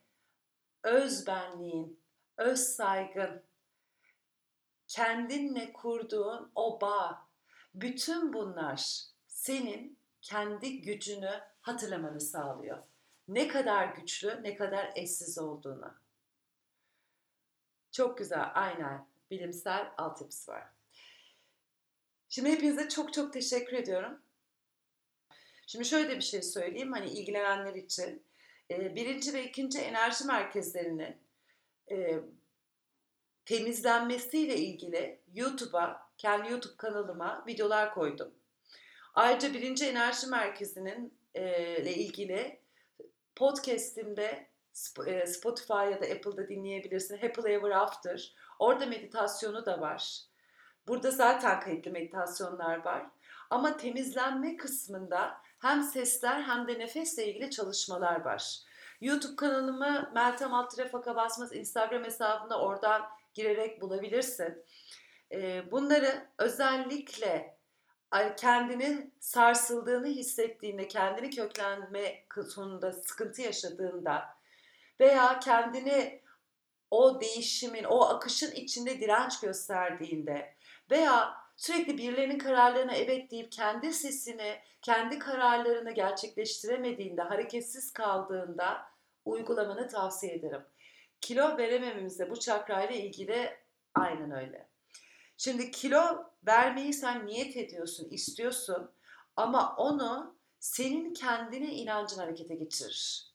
özbenliğin, 0.84 2.00
öz 2.38 2.60
saygın, 2.60 3.44
kendinle 4.88 5.74
kurduğun 5.74 6.52
o 6.56 6.82
bağ. 6.82 7.28
Bütün 7.74 8.34
bunlar 8.34 9.02
senin 9.38 10.00
kendi 10.22 10.82
gücünü 10.82 11.42
hatırlamanı 11.62 12.22
sağlıyor. 12.22 12.78
Ne 13.28 13.48
kadar 13.48 13.88
güçlü, 13.88 14.44
ne 14.44 14.56
kadar 14.56 14.92
eşsiz 14.96 15.38
olduğunu. 15.38 15.94
Çok 17.92 18.18
güzel, 18.18 18.52
aynen. 18.54 19.08
Bilimsel 19.32 19.94
altyapısı 19.98 20.52
var. 20.52 20.68
Şimdi 22.30 22.50
hepinize 22.50 22.90
çok 22.90 23.14
çok 23.14 23.34
teşekkür 23.34 23.74
ediyorum. 23.74 24.22
Şimdi 25.68 25.86
şöyle 25.86 26.16
bir 26.16 26.22
şey 26.22 26.42
söyleyeyim 26.42 26.92
hani 26.92 27.10
ilgilenenler 27.10 27.74
için. 27.76 28.24
Birinci 28.70 29.34
ve 29.34 29.46
ikinci 29.46 29.80
enerji 29.80 30.26
merkezlerinin 30.26 31.18
temizlenmesiyle 33.46 34.58
ilgili 34.58 35.22
YouTube'a, 35.34 36.10
kendi 36.18 36.52
YouTube 36.52 36.78
kanalıma 36.78 37.44
videolar 37.48 37.94
koydum. 37.94 38.37
Ayrıca 39.18 39.54
birinci 39.54 39.86
enerji 39.86 40.28
merkezinin 40.28 41.14
ile 41.36 41.94
ilgili 41.94 42.60
podcast'imde 43.36 44.48
Spotify 45.26 45.74
ya 45.74 46.02
da 46.02 46.06
Apple'da 46.06 46.48
dinleyebilirsin. 46.48 47.18
Happy 47.18 47.54
Ever 47.54 47.72
After. 47.72 48.36
Orada 48.60 48.86
meditasyonu 48.86 49.66
da 49.66 49.82
var. 49.82 50.20
Burada 50.88 51.12
zaten 51.12 51.60
kayıtlı 51.60 51.92
meditasyonlar 51.92 52.86
var. 52.86 53.06
Ama 53.50 53.78
temizlenme 53.78 54.58
kısmında 54.58 55.38
hem 55.60 55.84
sesler 55.84 56.42
hem 56.42 56.68
de 56.68 56.80
nefesle 56.80 57.28
ilgili 57.28 57.52
çalışmalar 57.52 58.26
var. 58.26 58.60
YouTube 59.02 59.36
kanalımı 59.36 60.12
Meltem 60.16 60.54
Altrefaka 60.54 61.16
Basmaz 61.16 61.56
Instagram 61.56 62.04
hesabında 62.04 62.62
oradan 62.62 63.02
girerek 63.34 63.82
bulabilirsin. 63.82 64.64
Bunları 65.72 66.28
özellikle 66.38 67.57
kendini 68.38 69.12
sarsıldığını 69.20 70.08
hissettiğinde, 70.08 70.88
kendini 70.88 71.30
köklenme 71.30 72.26
sonunda 72.56 72.94
sıkıntı 72.94 73.42
yaşadığında 73.42 74.26
veya 75.00 75.40
kendini 75.40 76.22
o 76.92 77.22
değişimin, 77.22 77.84
o 77.84 78.02
akışın 78.02 78.52
içinde 78.52 79.00
direnç 79.00 79.40
gösterdiğinde 79.40 80.56
veya 80.92 81.34
sürekli 81.58 81.98
birilerinin 81.98 82.38
kararlarına 82.38 82.94
evet 82.94 83.32
deyip 83.32 83.52
kendi 83.52 83.94
sesini, 83.94 84.60
kendi 84.82 85.20
kararlarını 85.20 85.92
gerçekleştiremediğinde, 85.92 87.22
hareketsiz 87.22 87.94
kaldığında 87.94 88.82
uygulamanı 89.26 89.88
tavsiye 89.88 90.34
ederim. 90.34 90.62
Kilo 91.22 91.58
veremememizde 91.58 92.30
bu 92.30 92.40
çakrayla 92.40 92.96
ilgili 92.96 93.58
aynen 93.96 94.32
öyle. 94.32 94.68
Şimdi 95.38 95.72
kilo 95.72 96.32
vermeyi 96.48 96.94
sen 96.94 97.26
niyet 97.26 97.58
ediyorsun, 97.58 98.10
istiyorsun 98.10 98.92
ama 99.36 99.76
onu 99.76 100.38
senin 100.60 101.14
kendine 101.14 101.74
inancın 101.74 102.18
harekete 102.18 102.56
geçirir. 102.56 103.32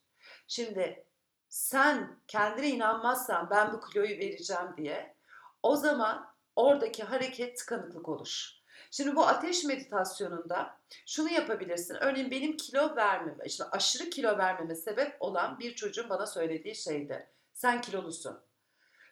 Şimdi 0.49 1.07
sen 1.49 2.21
kendine 2.29 2.69
inanmazsan 2.69 3.51
ben 3.51 3.73
bu 3.73 3.81
kiloyu 3.81 4.19
vereceğim 4.19 4.75
diye 4.77 5.17
o 5.63 5.77
zaman 5.77 6.35
oradaki 6.57 7.03
hareket 7.03 7.59
tıkanıklık 7.59 8.09
olur. 8.09 8.63
Şimdi 8.91 9.17
bu 9.17 9.27
ateş 9.27 9.65
meditasyonunda 9.65 10.79
şunu 11.07 11.31
yapabilirsin. 11.31 11.95
Örneğin 12.01 12.31
benim 12.31 12.57
kilo 12.57 12.97
vermeme, 12.97 13.45
işte 13.47 13.65
aşırı 13.65 14.11
kilo 14.11 14.39
vermeme 14.39 14.75
sebep 14.75 15.17
olan 15.21 15.59
bir 15.59 15.75
çocuğun 15.75 16.09
bana 16.11 16.27
söylediği 16.27 16.75
şeydi. 16.75 17.29
Sen 17.55 17.81
kilolusun. 17.81 18.41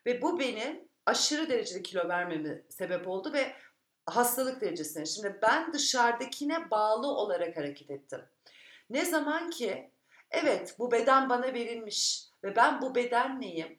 Ve 0.06 0.22
bu 0.22 0.38
benim 0.40 0.89
aşırı 1.10 1.48
derecede 1.48 1.82
kilo 1.82 2.08
vermeme 2.08 2.62
sebep 2.68 3.08
oldu 3.08 3.32
ve 3.32 3.52
hastalık 4.06 4.60
derecesine. 4.60 5.06
Şimdi 5.06 5.38
ben 5.42 5.72
dışarıdakine 5.72 6.70
bağlı 6.70 7.06
olarak 7.06 7.56
hareket 7.56 7.90
ettim. 7.90 8.20
Ne 8.90 9.04
zaman 9.04 9.50
ki 9.50 9.90
evet 10.30 10.76
bu 10.78 10.92
beden 10.92 11.28
bana 11.28 11.54
verilmiş 11.54 12.24
ve 12.44 12.56
ben 12.56 12.82
bu 12.82 12.94
beden 12.94 13.40
neyim? 13.40 13.78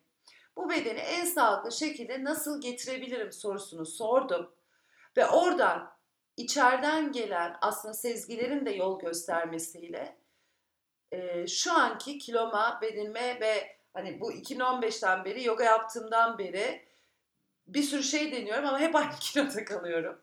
Bu 0.56 0.70
bedeni 0.70 1.00
en 1.00 1.26
sağlıklı 1.26 1.72
şekilde 1.72 2.24
nasıl 2.24 2.62
getirebilirim 2.62 3.32
sorusunu 3.32 3.86
sordum. 3.86 4.56
Ve 5.18 5.28
oradan 5.28 5.92
içeriden 6.38 7.12
gelen 7.12 7.58
aslında 7.62 7.94
sezgilerin 7.94 8.66
de 8.66 8.72
yol 8.72 9.00
göstermesiyle 9.00 10.18
e, 11.12 11.48
şu 11.48 11.74
anki 11.74 12.18
kiloma, 12.18 12.80
bedenime 12.82 13.40
ve 13.42 13.78
hani 13.94 14.22
bu 14.22 14.32
2015'ten 14.32 15.26
beri 15.26 15.44
yoga 15.44 15.64
yaptığımdan 15.64 16.38
beri 16.38 16.91
bir 17.74 17.84
sürü 17.84 18.04
şey 18.04 18.32
deniyorum 18.32 18.66
ama 18.66 18.80
hep 18.80 18.96
aynı 18.96 19.12
kiloda 19.20 19.66
kalıyorum. 19.66 20.22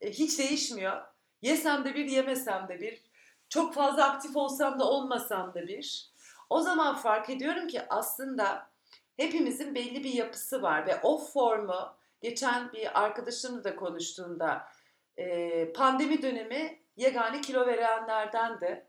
E, 0.00 0.10
hiç 0.10 0.38
değişmiyor. 0.38 1.02
Yesem 1.42 1.84
de 1.84 1.94
bir, 1.94 2.04
yemesem 2.04 2.68
de 2.68 2.80
bir. 2.80 3.02
Çok 3.48 3.74
fazla 3.74 4.10
aktif 4.10 4.36
olsam 4.36 4.80
da 4.80 4.84
olmasam 4.84 5.54
da 5.54 5.66
bir. 5.68 6.12
O 6.50 6.60
zaman 6.60 6.96
fark 6.96 7.30
ediyorum 7.30 7.68
ki 7.68 7.82
aslında 7.88 8.70
hepimizin 9.16 9.74
belli 9.74 10.04
bir 10.04 10.12
yapısı 10.12 10.62
var 10.62 10.86
ve 10.86 11.00
o 11.02 11.18
formu 11.18 11.96
geçen 12.20 12.72
bir 12.72 13.02
arkadaşımla 13.02 13.64
da 13.64 13.76
konuştuğunda 13.76 14.68
e, 15.16 15.72
pandemi 15.72 16.22
dönemi 16.22 16.82
yegane 16.96 17.40
kilo 17.40 17.66
verenlerden 17.66 18.60
de 18.60 18.86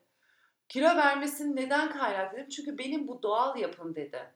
kilo 0.69 0.95
vermesinin 0.95 1.55
neden 1.55 1.91
kaynaklı 1.91 2.37
dedim. 2.37 2.49
Çünkü 2.49 2.77
benim 2.77 3.07
bu 3.07 3.23
doğal 3.23 3.57
yapım 3.57 3.95
dedi. 3.95 4.33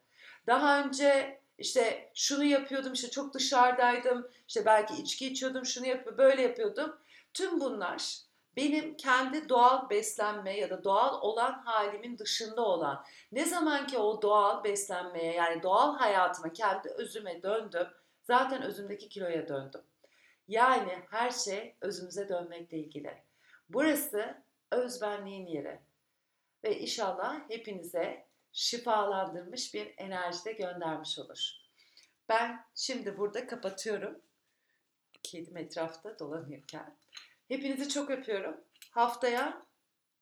Daha 0.48 0.84
önce 0.84 1.40
işte 1.58 2.12
şunu 2.14 2.44
yapıyordum 2.44 2.94
işte 2.94 3.10
çok 3.10 3.34
dışarıdaydım 3.34 4.28
işte 4.48 4.66
belki 4.66 4.94
içki 4.94 5.28
içiyordum 5.28 5.66
şunu 5.66 5.88
yapıyordum 5.88 6.18
böyle 6.18 6.42
yapıyordum. 6.42 6.98
Tüm 7.34 7.60
bunlar 7.60 8.18
benim 8.56 8.98
kendi 8.98 9.50
doğal 9.50 9.90
beslenme 9.90 10.58
ya 10.58 10.70
da 10.70 10.84
doğal 10.84 11.22
olan 11.22 11.52
halimin 11.52 12.18
dışında 12.18 12.62
olan 12.62 13.06
ne 13.32 13.46
zaman 13.46 13.88
ki 13.88 13.98
o 13.98 14.22
doğal 14.22 14.64
beslenmeye 14.64 15.34
yani 15.34 15.64
doğal 15.64 15.98
hayatıma 15.98 16.54
kendi 16.54 16.90
özüme 16.90 17.44
döndüm 17.44 17.88
zaten 18.24 18.62
özümdeki 18.62 19.10
kiloya 19.10 19.48
döndüm. 19.48 19.82
Yani 20.48 21.00
her 21.10 21.32
şey 21.32 21.76
özümüze 21.82 22.30
dönmekle 22.30 22.78
ilgili. 22.78 23.18
Burası 23.70 24.44
özbenliğin 24.72 25.46
yeri. 25.46 25.80
Ve 26.64 26.80
inşallah 26.80 27.50
hepinize 27.50 28.27
şifalandırmış 28.58 29.74
bir 29.74 29.94
enerjide 29.98 30.52
göndermiş 30.52 31.20
olur. 31.20 31.52
Ben 32.30 32.66
şimdi 32.76 33.18
burada 33.18 33.48
kapatıyorum. 33.48 34.22
Kedim 35.24 35.58
etrafta 35.58 36.20
dolanırken. 36.20 36.98
Hepinizi 37.48 37.90
çok 37.90 38.10
öpüyorum. 38.10 38.64
Haftaya 38.92 39.66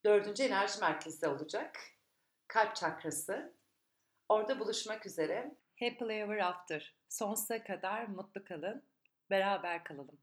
dördüncü 0.04 0.42
enerji 0.42 0.80
merkezde 0.80 1.28
olacak. 1.28 1.78
Kalp 2.48 2.76
çakrası. 2.76 3.52
Orada 4.28 4.60
buluşmak 4.60 5.06
üzere. 5.06 5.54
Happily 5.80 6.20
Ever 6.20 6.38
After. 6.38 6.94
Sonsuza 7.08 7.64
kadar 7.64 8.06
mutlu 8.06 8.44
kalın. 8.44 8.82
Beraber 9.30 9.84
kalalım. 9.84 10.18